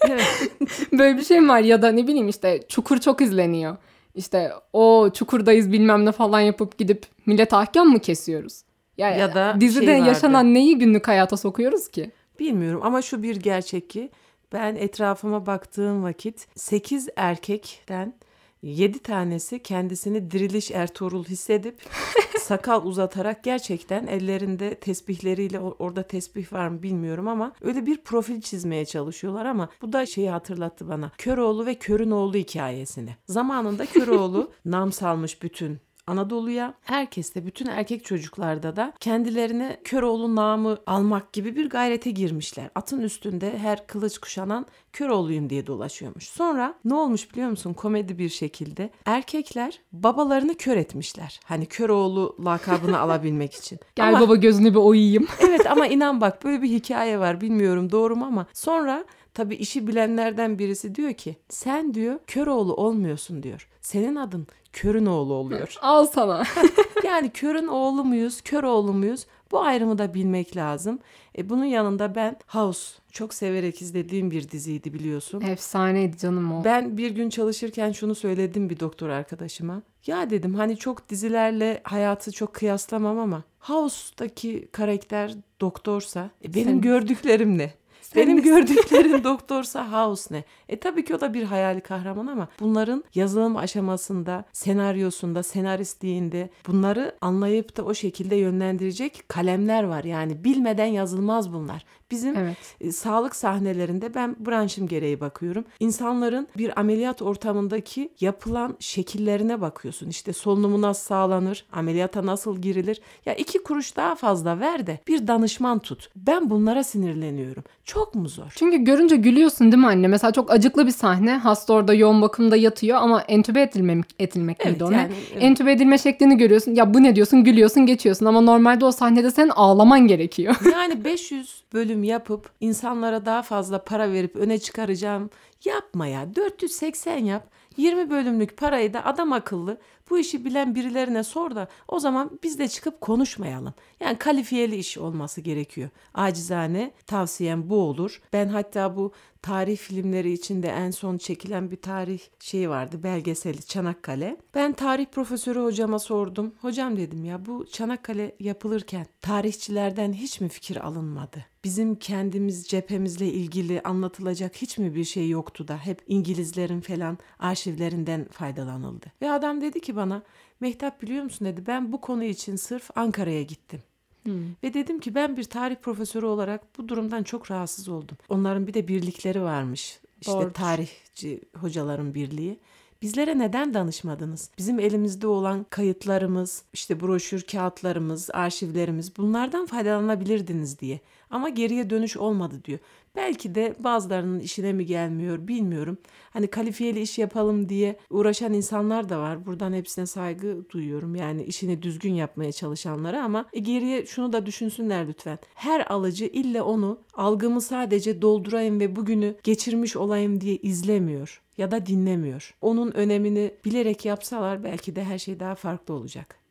Evet. 0.09 0.51
Böyle 0.91 1.17
bir 1.17 1.23
şey 1.23 1.39
mi 1.39 1.49
var 1.49 1.59
ya 1.59 1.81
da 1.81 1.91
ne 1.91 2.07
bileyim 2.07 2.27
işte 2.27 2.61
Çukur 2.69 2.97
çok 2.97 3.21
izleniyor. 3.21 3.77
İşte 4.15 4.51
o 4.73 5.09
Çukur'dayız 5.13 5.71
bilmem 5.71 6.05
ne 6.05 6.11
falan 6.11 6.39
yapıp 6.39 6.77
gidip 6.77 7.05
millet 7.25 7.53
ahkam 7.53 7.87
mı 7.87 7.99
kesiyoruz? 7.99 8.61
Ya, 8.97 9.09
Ya 9.09 9.35
da 9.35 9.57
dizide 9.59 9.85
şey 9.85 9.95
vardı. 9.95 10.07
yaşanan 10.07 10.53
neyi 10.53 10.77
günlük 10.77 11.07
hayata 11.07 11.37
sokuyoruz 11.37 11.87
ki? 11.87 12.11
Bilmiyorum 12.39 12.81
ama 12.83 13.01
şu 13.01 13.23
bir 13.23 13.35
gerçek 13.35 13.89
ki 13.89 14.09
ben 14.53 14.75
etrafıma 14.75 15.45
baktığım 15.45 16.03
vakit 16.03 16.47
8 16.55 17.09
erkekten 17.15 18.13
7 18.61 18.99
tanesi 18.99 19.63
kendisini 19.63 20.31
diriliş 20.31 20.71
Ertuğrul 20.71 21.23
hissedip 21.23 21.81
sakal 22.39 22.85
uzatarak 22.85 23.43
gerçekten 23.43 24.07
ellerinde 24.07 24.75
tesbihleriyle 24.75 25.59
orada 25.59 26.03
tesbih 26.03 26.53
var 26.53 26.67
mı 26.67 26.83
bilmiyorum 26.83 27.27
ama 27.27 27.53
öyle 27.61 27.85
bir 27.85 27.97
profil 27.97 28.41
çizmeye 28.41 28.85
çalışıyorlar 28.85 29.45
ama 29.45 29.69
bu 29.81 29.93
da 29.93 30.05
şeyi 30.05 30.29
hatırlattı 30.29 30.89
bana. 30.89 31.11
Köroğlu 31.17 31.65
ve 31.65 31.75
Körün 31.75 32.11
oğlu 32.11 32.37
hikayesini. 32.37 33.15
Zamanında 33.27 33.85
Köroğlu 33.85 34.51
nam 34.65 34.91
salmış 34.91 35.41
bütün 35.41 35.79
Anadolu'ya 36.07 36.73
herkes 36.81 37.35
de 37.35 37.45
bütün 37.45 37.65
erkek 37.65 38.05
çocuklarda 38.05 38.75
da 38.75 38.93
kendilerine 38.99 39.77
Köroğlu 39.83 40.35
namı 40.35 40.77
almak 40.85 41.33
gibi 41.33 41.55
bir 41.55 41.69
gayrete 41.69 42.11
girmişler. 42.11 42.69
Atın 42.75 43.01
üstünde 43.01 43.57
her 43.57 43.87
kılıç 43.87 44.17
kuşanan 44.17 44.65
Köroğluyum 44.93 45.49
diye 45.49 45.67
dolaşıyormuş. 45.67 46.23
Sonra 46.23 46.75
ne 46.85 46.93
olmuş 46.93 47.31
biliyor 47.31 47.49
musun 47.49 47.73
komedi 47.73 48.17
bir 48.17 48.29
şekilde 48.29 48.89
erkekler 49.05 49.79
babalarını 49.91 50.57
kör 50.57 50.77
etmişler. 50.77 51.39
Hani 51.45 51.65
Köroğlu 51.65 52.37
lakabını 52.45 52.99
alabilmek 53.05 53.53
için. 53.53 53.79
Gel 53.95 54.09
ama, 54.09 54.19
baba 54.21 54.35
gözünü 54.35 54.71
bir 54.71 54.79
oyayım. 54.79 55.27
evet 55.39 55.71
ama 55.71 55.87
inan 55.95 56.21
bak 56.21 56.43
böyle 56.43 56.61
bir 56.61 56.69
hikaye 56.69 57.19
var 57.19 57.41
bilmiyorum 57.41 57.91
doğru 57.91 58.15
mu 58.15 58.25
ama 58.25 58.45
sonra 58.53 59.05
Tabii 59.35 59.55
işi 59.55 59.87
bilenlerden 59.87 60.59
birisi 60.59 60.95
diyor 60.95 61.13
ki 61.13 61.35
sen 61.49 61.93
diyor 61.93 62.19
Köroğlu 62.27 62.73
olmuyorsun 62.75 63.43
diyor. 63.43 63.67
Senin 63.85 64.15
adın 64.15 64.47
körün 64.73 65.05
oğlu 65.05 65.33
oluyor. 65.33 65.75
Al 65.81 66.05
sana. 66.05 66.43
yani 67.03 67.29
körün 67.29 67.67
oğlu 67.67 68.05
muyuz, 68.05 68.41
kör 68.41 68.63
oğlu 68.63 68.93
muyuz? 68.93 69.25
Bu 69.51 69.61
ayrımı 69.61 69.97
da 69.97 70.13
bilmek 70.13 70.55
lazım. 70.55 70.99
E, 71.37 71.49
bunun 71.49 71.65
yanında 71.65 72.15
ben 72.15 72.37
House 72.47 72.93
çok 73.11 73.33
severek 73.33 73.81
izlediğim 73.81 74.31
bir 74.31 74.49
diziydi 74.49 74.93
biliyorsun. 74.93 75.41
Efsaneydi 75.41 76.17
canım 76.17 76.51
o. 76.51 76.63
Ben 76.63 76.97
bir 76.97 77.11
gün 77.11 77.29
çalışırken 77.29 77.91
şunu 77.91 78.15
söyledim 78.15 78.69
bir 78.69 78.79
doktor 78.79 79.09
arkadaşıma. 79.09 79.81
Ya 80.05 80.29
dedim 80.29 80.53
hani 80.53 80.77
çok 80.77 81.09
dizilerle 81.09 81.81
hayatı 81.83 82.31
çok 82.31 82.53
kıyaslamam 82.53 83.19
ama 83.19 83.43
House'daki 83.59 84.67
karakter 84.71 85.33
doktorsa 85.61 86.29
e, 86.45 86.53
benim 86.53 86.67
Sen... 86.67 86.81
gördüklerim 86.81 87.57
ne? 87.57 87.73
Benim 88.15 88.41
gördüklerim 88.41 89.23
Doktorsa 89.23 89.91
House 89.91 90.35
ne? 90.35 90.43
E 90.69 90.79
tabii 90.79 91.05
ki 91.05 91.15
o 91.15 91.21
da 91.21 91.33
bir 91.33 91.43
hayali 91.43 91.81
kahraman 91.81 92.27
ama 92.27 92.47
bunların 92.59 93.03
yazılım 93.15 93.57
aşamasında, 93.57 94.45
senaryosunda, 94.53 95.43
senaristliğinde 95.43 96.49
bunları 96.67 97.15
anlayıp 97.21 97.77
da 97.77 97.83
o 97.83 97.93
şekilde 97.93 98.35
yönlendirecek 98.35 99.23
kalemler 99.27 99.83
var. 99.83 100.03
Yani 100.03 100.43
bilmeden 100.43 100.85
yazılmaz 100.85 101.53
bunlar. 101.53 101.85
Bizim 102.11 102.37
evet. 102.37 102.57
e, 102.81 102.91
sağlık 102.91 103.35
sahnelerinde 103.35 104.15
ben 104.15 104.35
branşım 104.39 104.87
gereği 104.87 105.19
bakıyorum. 105.19 105.65
İnsanların 105.79 106.47
bir 106.57 106.79
ameliyat 106.79 107.21
ortamındaki 107.21 108.09
yapılan 108.19 108.75
şekillerine 108.79 109.61
bakıyorsun. 109.61 110.09
İşte 110.09 110.33
solunumu 110.33 110.81
nasıl 110.81 111.03
sağlanır, 111.03 111.65
ameliyata 111.71 112.25
nasıl 112.25 112.61
girilir. 112.61 113.01
Ya 113.25 113.33
iki 113.35 113.63
kuruş 113.63 113.95
daha 113.95 114.15
fazla 114.15 114.59
ver 114.59 114.87
de 114.87 114.99
bir 115.07 115.27
danışman 115.27 115.79
tut. 115.79 116.09
Ben 116.15 116.49
bunlara 116.49 116.83
sinirleniyorum. 116.83 117.63
Çok 117.85 118.15
mu 118.15 118.29
zor? 118.29 118.53
Çünkü 118.55 118.77
görünce 118.77 119.15
gülüyorsun 119.15 119.71
değil 119.71 119.81
mi 119.81 119.87
anne? 119.87 120.07
Mesela 120.07 120.31
çok 120.31 120.51
acıklı 120.51 120.87
bir 120.87 120.91
sahne. 120.91 121.37
Hasta 121.37 121.73
orada 121.73 121.93
yoğun 121.93 122.21
bakımda 122.21 122.55
yatıyor 122.55 122.97
ama 122.97 123.21
entübe 123.21 123.61
edilmek, 123.61 124.05
edilmek 124.19 124.57
evet, 124.59 124.71
miydi 124.71 124.83
ona? 124.83 124.95
Yani, 124.95 125.13
evet. 125.33 125.43
Entübe 125.43 125.71
edilme 125.71 125.97
şeklini 125.97 126.37
görüyorsun. 126.37 126.75
Ya 126.75 126.93
bu 126.93 127.03
ne 127.03 127.15
diyorsun? 127.15 127.43
Gülüyorsun, 127.43 127.85
geçiyorsun 127.85 128.25
ama 128.25 128.41
normalde 128.41 128.85
o 128.85 128.91
sahnede 128.91 129.31
sen 129.31 129.49
ağlaman 129.49 130.07
gerekiyor. 130.07 130.55
Yani 130.71 131.03
500 131.03 131.63
bölüm 131.73 132.03
yapıp 132.03 132.49
insanlara 132.59 133.25
daha 133.25 133.41
fazla 133.41 133.83
para 133.83 134.11
verip 134.11 134.35
öne 134.35 134.59
çıkaracağım 134.59 135.29
yapma 135.65 136.07
ya. 136.07 136.35
480 136.35 137.17
yap. 137.17 137.49
20 137.77 138.09
bölümlük 138.09 138.57
parayı 138.57 138.93
da 138.93 139.05
adam 139.05 139.33
akıllı 139.33 139.77
bu 140.09 140.19
işi 140.19 140.45
bilen 140.45 140.75
birilerine 140.75 141.23
sor 141.23 141.55
da 141.55 141.67
o 141.87 141.99
zaman 141.99 142.39
biz 142.43 142.59
de 142.59 142.67
çıkıp 142.67 143.01
konuşmayalım. 143.01 143.73
Yani 143.99 144.17
kalifiyeli 144.17 144.75
iş 144.75 144.97
olması 144.97 145.41
gerekiyor. 145.41 145.89
Acizane 146.13 146.91
tavsiyem 147.07 147.69
bu 147.69 147.75
olur. 147.75 148.21
Ben 148.33 148.47
hatta 148.47 148.95
bu 148.95 149.11
tarih 149.41 149.77
filmleri 149.77 150.31
içinde 150.31 150.67
en 150.67 150.91
son 150.91 151.17
çekilen 151.17 151.71
bir 151.71 151.81
tarih 151.81 152.19
şeyi 152.39 152.69
vardı 152.69 153.03
belgeseli 153.03 153.61
Çanakkale. 153.61 154.37
Ben 154.55 154.73
tarih 154.73 155.05
profesörü 155.05 155.59
hocama 155.59 155.99
sordum. 155.99 156.53
Hocam 156.61 156.97
dedim 156.97 157.25
ya 157.25 157.45
bu 157.45 157.65
Çanakkale 157.65 158.35
yapılırken 158.39 159.05
tarihçilerden 159.21 160.13
hiç 160.13 160.41
mi 160.41 160.49
fikir 160.49 160.87
alınmadı? 160.87 161.45
Bizim 161.65 161.95
kendimiz 161.95 162.67
cephemizle 162.67 163.25
ilgili 163.25 163.81
anlatılacak 163.81 164.55
hiç 164.55 164.77
mi 164.77 164.95
bir 164.95 165.03
şey 165.03 165.29
yoktu 165.29 165.67
da 165.67 165.77
hep 165.77 166.01
İngilizlerin 166.07 166.81
falan 166.81 167.17
arşivlerinden 167.39 168.27
faydalanıldı. 168.31 169.05
Ve 169.21 169.31
adam 169.31 169.61
dedi 169.61 169.81
ki 169.81 169.95
bana 169.95 170.23
Mehtap 170.59 171.01
biliyor 171.01 171.23
musun 171.23 171.47
dedi 171.47 171.67
ben 171.67 171.91
bu 171.91 172.01
konu 172.01 172.23
için 172.23 172.55
sırf 172.55 172.89
Ankara'ya 172.95 173.41
gittim. 173.43 173.81
Hmm. 174.23 174.43
Ve 174.63 174.73
dedim 174.73 174.99
ki 174.99 175.15
ben 175.15 175.37
bir 175.37 175.43
tarih 175.43 175.75
profesörü 175.75 176.25
olarak 176.25 176.77
bu 176.77 176.87
durumdan 176.87 177.23
çok 177.23 177.51
rahatsız 177.51 177.89
oldum. 177.89 178.17
Onların 178.29 178.67
bir 178.67 178.73
de 178.73 178.87
birlikleri 178.87 179.41
varmış. 179.41 179.99
İşte 180.21 180.33
Doğru. 180.33 180.53
tarihçi 180.53 181.41
hocaların 181.55 182.13
birliği. 182.13 182.59
Bizlere 183.01 183.39
neden 183.39 183.73
danışmadınız? 183.73 184.49
Bizim 184.57 184.79
elimizde 184.79 185.27
olan 185.27 185.65
kayıtlarımız, 185.69 186.63
işte 186.73 186.99
broşür 187.01 187.41
kağıtlarımız, 187.41 188.29
arşivlerimiz 188.33 189.17
bunlardan 189.17 189.65
faydalanabilirdiniz 189.65 190.79
diye. 190.79 190.99
Ama 191.29 191.49
geriye 191.49 191.89
dönüş 191.89 192.17
olmadı 192.17 192.61
diyor. 192.65 192.79
Belki 193.15 193.55
de 193.55 193.75
bazılarının 193.79 194.39
işine 194.39 194.73
mi 194.73 194.85
gelmiyor 194.85 195.47
bilmiyorum. 195.47 195.97
Hani 196.29 196.47
kalifiyeli 196.47 197.01
iş 197.01 197.17
yapalım 197.17 197.69
diye 197.69 197.99
uğraşan 198.09 198.53
insanlar 198.53 199.09
da 199.09 199.19
var. 199.19 199.45
Buradan 199.45 199.73
hepsine 199.73 200.05
saygı 200.05 200.69
duyuyorum. 200.69 201.15
Yani 201.15 201.43
işini 201.43 201.81
düzgün 201.81 202.13
yapmaya 202.13 202.51
çalışanlara 202.51 203.23
ama 203.23 203.45
e, 203.53 203.59
geriye 203.59 204.05
şunu 204.05 204.33
da 204.33 204.45
düşünsünler 204.45 205.07
lütfen. 205.07 205.39
Her 205.53 205.91
alıcı 205.91 206.25
ille 206.25 206.61
onu 206.61 206.99
algımı 207.13 207.61
sadece 207.61 208.21
doldurayım 208.21 208.79
ve 208.79 208.95
bugünü 208.95 209.35
geçirmiş 209.43 209.95
olayım 209.95 210.41
diye 210.41 210.55
izlemiyor 210.55 211.41
ya 211.57 211.71
da 211.71 211.85
dinlemiyor. 211.85 212.55
Onun 212.61 212.91
önemini 212.91 213.51
bilerek 213.65 214.05
yapsalar 214.05 214.63
belki 214.63 214.95
de 214.95 215.03
her 215.03 215.19
şey 215.19 215.39
daha 215.39 215.55
farklı 215.55 215.93
olacak. 215.93 216.44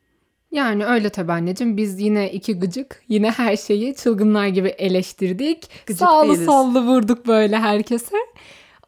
Yani 0.51 0.85
öyle 0.85 1.09
tabii 1.09 1.31
anneciğim. 1.31 1.77
Biz 1.77 1.99
yine 1.99 2.31
iki 2.31 2.59
gıcık. 2.59 3.03
Yine 3.07 3.31
her 3.31 3.57
şeyi 3.57 3.95
çılgınlar 3.95 4.47
gibi 4.47 4.67
eleştirdik. 4.69 5.69
Gıcık 5.85 6.07
Sağlı 6.07 6.29
değiliz. 6.29 6.45
sollu 6.45 6.81
vurduk 6.81 7.27
böyle 7.27 7.57
herkese. 7.57 8.15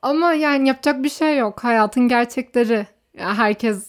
Ama 0.01 0.33
yani 0.33 0.67
yapacak 0.67 1.03
bir 1.03 1.09
şey 1.09 1.37
yok. 1.37 1.63
Hayatın 1.63 2.07
gerçekleri. 2.07 2.87
Yani 3.17 3.33
herkes 3.33 3.87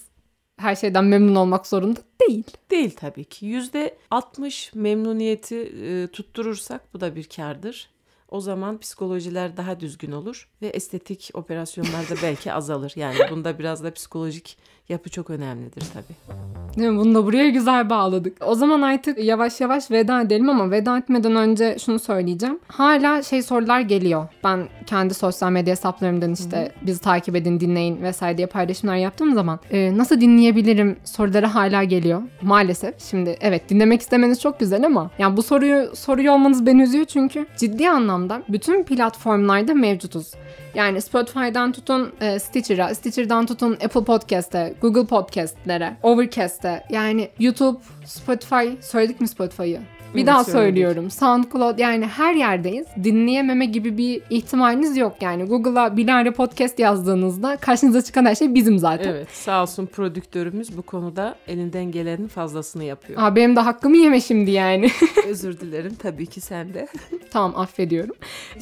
her 0.57 0.77
şeyden 0.77 1.05
memnun 1.05 1.35
olmak 1.35 1.67
zorunda 1.67 2.01
değil. 2.29 2.45
Değil 2.71 2.91
tabii 2.97 3.25
ki. 3.25 3.47
Yüzde 3.47 3.97
60 4.11 4.75
memnuniyeti 4.75 5.57
e, 5.57 6.07
tutturursak 6.07 6.95
bu 6.95 7.01
da 7.01 7.17
bir 7.17 7.25
kardır. 7.25 7.91
O 8.29 8.41
zaman 8.41 8.79
psikolojiler 8.79 9.57
daha 9.57 9.81
düzgün 9.81 10.13
olur 10.13 10.49
ve 10.63 10.67
estetik 10.67 11.31
operasyonlar 11.35 12.11
da 12.11 12.15
belki 12.23 12.53
azalır. 12.53 12.93
Yani 12.97 13.17
bunda 13.31 13.59
biraz 13.59 13.85
da 13.85 13.95
psikolojik 13.95 14.57
yapı 14.89 15.11
çok 15.11 15.31
önemlidir 15.31 15.83
tabii. 15.93 16.39
Mi? 16.87 16.99
Bunu 16.99 17.15
da 17.15 17.27
buraya 17.27 17.49
güzel 17.49 17.91
bağladık. 17.91 18.37
O 18.47 18.55
zaman 18.55 18.83
artık 18.83 19.19
yavaş 19.25 19.61
yavaş 19.61 19.91
veda 19.91 20.21
edelim 20.21 20.49
ama 20.49 20.71
veda 20.71 20.99
etmeden 20.99 21.37
önce 21.37 21.77
şunu 21.85 21.99
söyleyeceğim. 21.99 22.59
Hala 22.69 23.23
şey 23.23 23.43
sorular 23.43 23.81
geliyor. 23.81 24.29
Ben 24.45 24.69
kendi 24.87 25.15
sosyal 25.15 25.51
medya 25.51 25.73
hesaplarımdan 25.73 26.33
işte 26.33 26.57
Hı-hı. 26.57 26.87
bizi 26.87 27.01
takip 27.01 27.37
edin, 27.37 27.61
dinleyin 27.61 28.03
vesaire 28.03 28.37
diye 28.39 28.47
paylaşımlar 28.47 28.97
yaptığım 28.97 29.35
zaman 29.35 29.61
e, 29.71 29.99
nasıl 29.99 30.21
dinleyebilirim 30.21 30.97
soruları 31.05 31.47
hala 31.47 31.85
geliyor. 31.85 32.23
Maalesef. 32.43 33.01
Şimdi 33.01 33.37
evet 33.41 33.69
dinlemek 33.69 34.01
istemeniz 34.01 34.41
çok 34.41 34.61
güzel 34.61 34.87
ama 34.87 35.11
yani 35.19 35.37
bu 35.37 35.43
soruyu 35.43 35.97
soruyor 35.97 36.35
olmanız 36.35 36.67
beni 36.67 36.83
üzüyor 36.83 37.05
çünkü 37.05 37.47
ciddi 37.57 37.91
anlamda 37.91 38.18
bütün 38.49 38.85
platformlarda 38.85 39.75
mevcutuz. 39.75 40.33
Yani 40.75 41.03
Spotify'dan 41.03 41.73
tutun 41.73 42.13
e, 42.21 42.39
Stitcher'a, 42.39 42.95
Stitcher'dan 42.95 43.47
tutun 43.47 43.73
Apple 43.73 44.05
Podcast'e, 44.05 44.75
Google 44.81 45.07
Podcast'lere, 45.07 45.97
Overcast'e. 46.03 46.85
Yani 46.91 47.31
YouTube, 47.39 47.79
Spotify, 48.05 48.67
söyledik 48.81 49.21
mi 49.21 49.29
Spotify'ı? 49.29 49.98
Bir 50.15 50.27
daha 50.27 50.45
söylüyorum. 50.45 51.11
SoundCloud 51.11 51.79
yani 51.79 52.07
her 52.07 52.35
yerdeyiz. 52.35 52.87
Dinleyememe 53.05 53.67
gibi 53.67 53.99
bir 53.99 54.23
ihtimaliniz 54.31 54.97
yok 54.97 55.15
yani. 55.21 55.45
Google'a 55.45 55.97
Bilare 55.97 56.31
Podcast 56.31 56.79
yazdığınızda 56.79 57.57
karşınıza 57.57 58.03
çıkan 58.03 58.25
her 58.25 58.35
şey 58.35 58.55
bizim 58.55 58.79
zaten. 58.79 59.11
Evet 59.11 59.29
sağ 59.33 59.63
olsun 59.63 59.87
prodüktörümüz 59.87 60.77
bu 60.77 60.83
konuda 60.83 61.35
elinden 61.49 61.93
gelenin 61.93 62.29
fazlasını 62.29 62.85
yapıyor. 62.85 63.23
Aa, 63.23 63.37
benim 63.37 63.57
de 63.57 63.61
hakkımı 63.61 63.97
yeme 63.97 64.21
şimdi 64.21 64.51
yani. 64.51 64.91
Özür 65.29 65.61
dilerim 65.61 65.95
tabii 65.95 66.27
ki 66.27 66.41
sen 66.41 66.75
de. 66.75 66.89
tamam 67.31 67.61
affediyorum. 67.61 68.15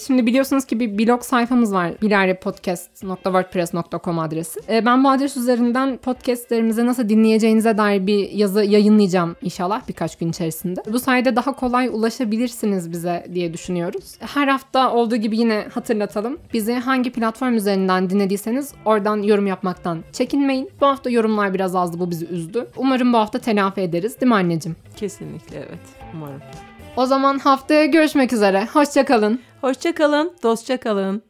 Şimdi 0.07 0.27
biliyorsunuz 0.27 0.65
ki 0.65 0.81
bir 0.81 0.99
blog 0.99 1.23
sayfamız 1.23 1.73
var. 1.73 1.93
bilarepodcast.wordpress.com 2.03 4.19
adresi. 4.19 4.61
Ee, 4.69 4.87
ben 4.87 5.05
bu 5.05 5.11
adres 5.11 5.37
üzerinden 5.37 5.97
podcastlerimize 5.97 6.87
nasıl 6.87 7.09
dinleyeceğinize 7.09 7.79
dair 7.79 8.07
bir 8.07 8.31
yazı 8.31 8.65
yayınlayacağım 8.65 9.37
inşallah 9.43 9.83
birkaç 9.89 10.17
gün 10.17 10.29
içerisinde. 10.29 10.83
Bu 10.93 10.99
sayede 10.99 11.36
daha 11.37 11.53
kolay 11.53 11.89
ulaşabilirsiniz 11.89 12.93
bize 12.93 13.27
diye 13.35 13.53
düşünüyoruz. 13.53 14.15
Her 14.21 14.49
hafta 14.49 14.93
olduğu 14.93 15.17
gibi 15.17 15.39
yine 15.39 15.67
hatırlatalım. 15.75 16.39
Bizi 16.53 16.73
hangi 16.75 17.13
platform 17.13 17.55
üzerinden 17.55 18.11
dinlediyseniz 18.11 18.75
oradan 18.85 19.23
yorum 19.23 19.47
yapmaktan 19.47 20.05
çekinmeyin. 20.13 20.71
Bu 20.81 20.87
hafta 20.87 21.11
yorumlar 21.11 21.55
biraz 21.55 21.75
azdı 21.75 22.01
bu 22.01 22.11
bizi 22.11 22.27
üzdü. 22.27 22.67
Umarım 22.77 23.13
bu 23.13 23.19
hafta 23.19 23.39
telafi 23.39 23.81
ederiz 23.81 24.21
değil 24.21 24.29
mi 24.29 24.35
anneciğim? 24.35 24.77
Kesinlikle 24.97 25.57
evet. 25.57 25.81
Umarım. 26.15 26.41
O 26.97 27.07
zaman 27.07 27.39
haftaya 27.39 27.87
görüşmek 27.87 28.33
üzere. 28.33 28.67
Hoşçakalın. 28.73 29.41
Hoşça 29.61 29.95
kalın, 29.95 30.33
dostça 30.43 30.77
kalın. 30.77 31.23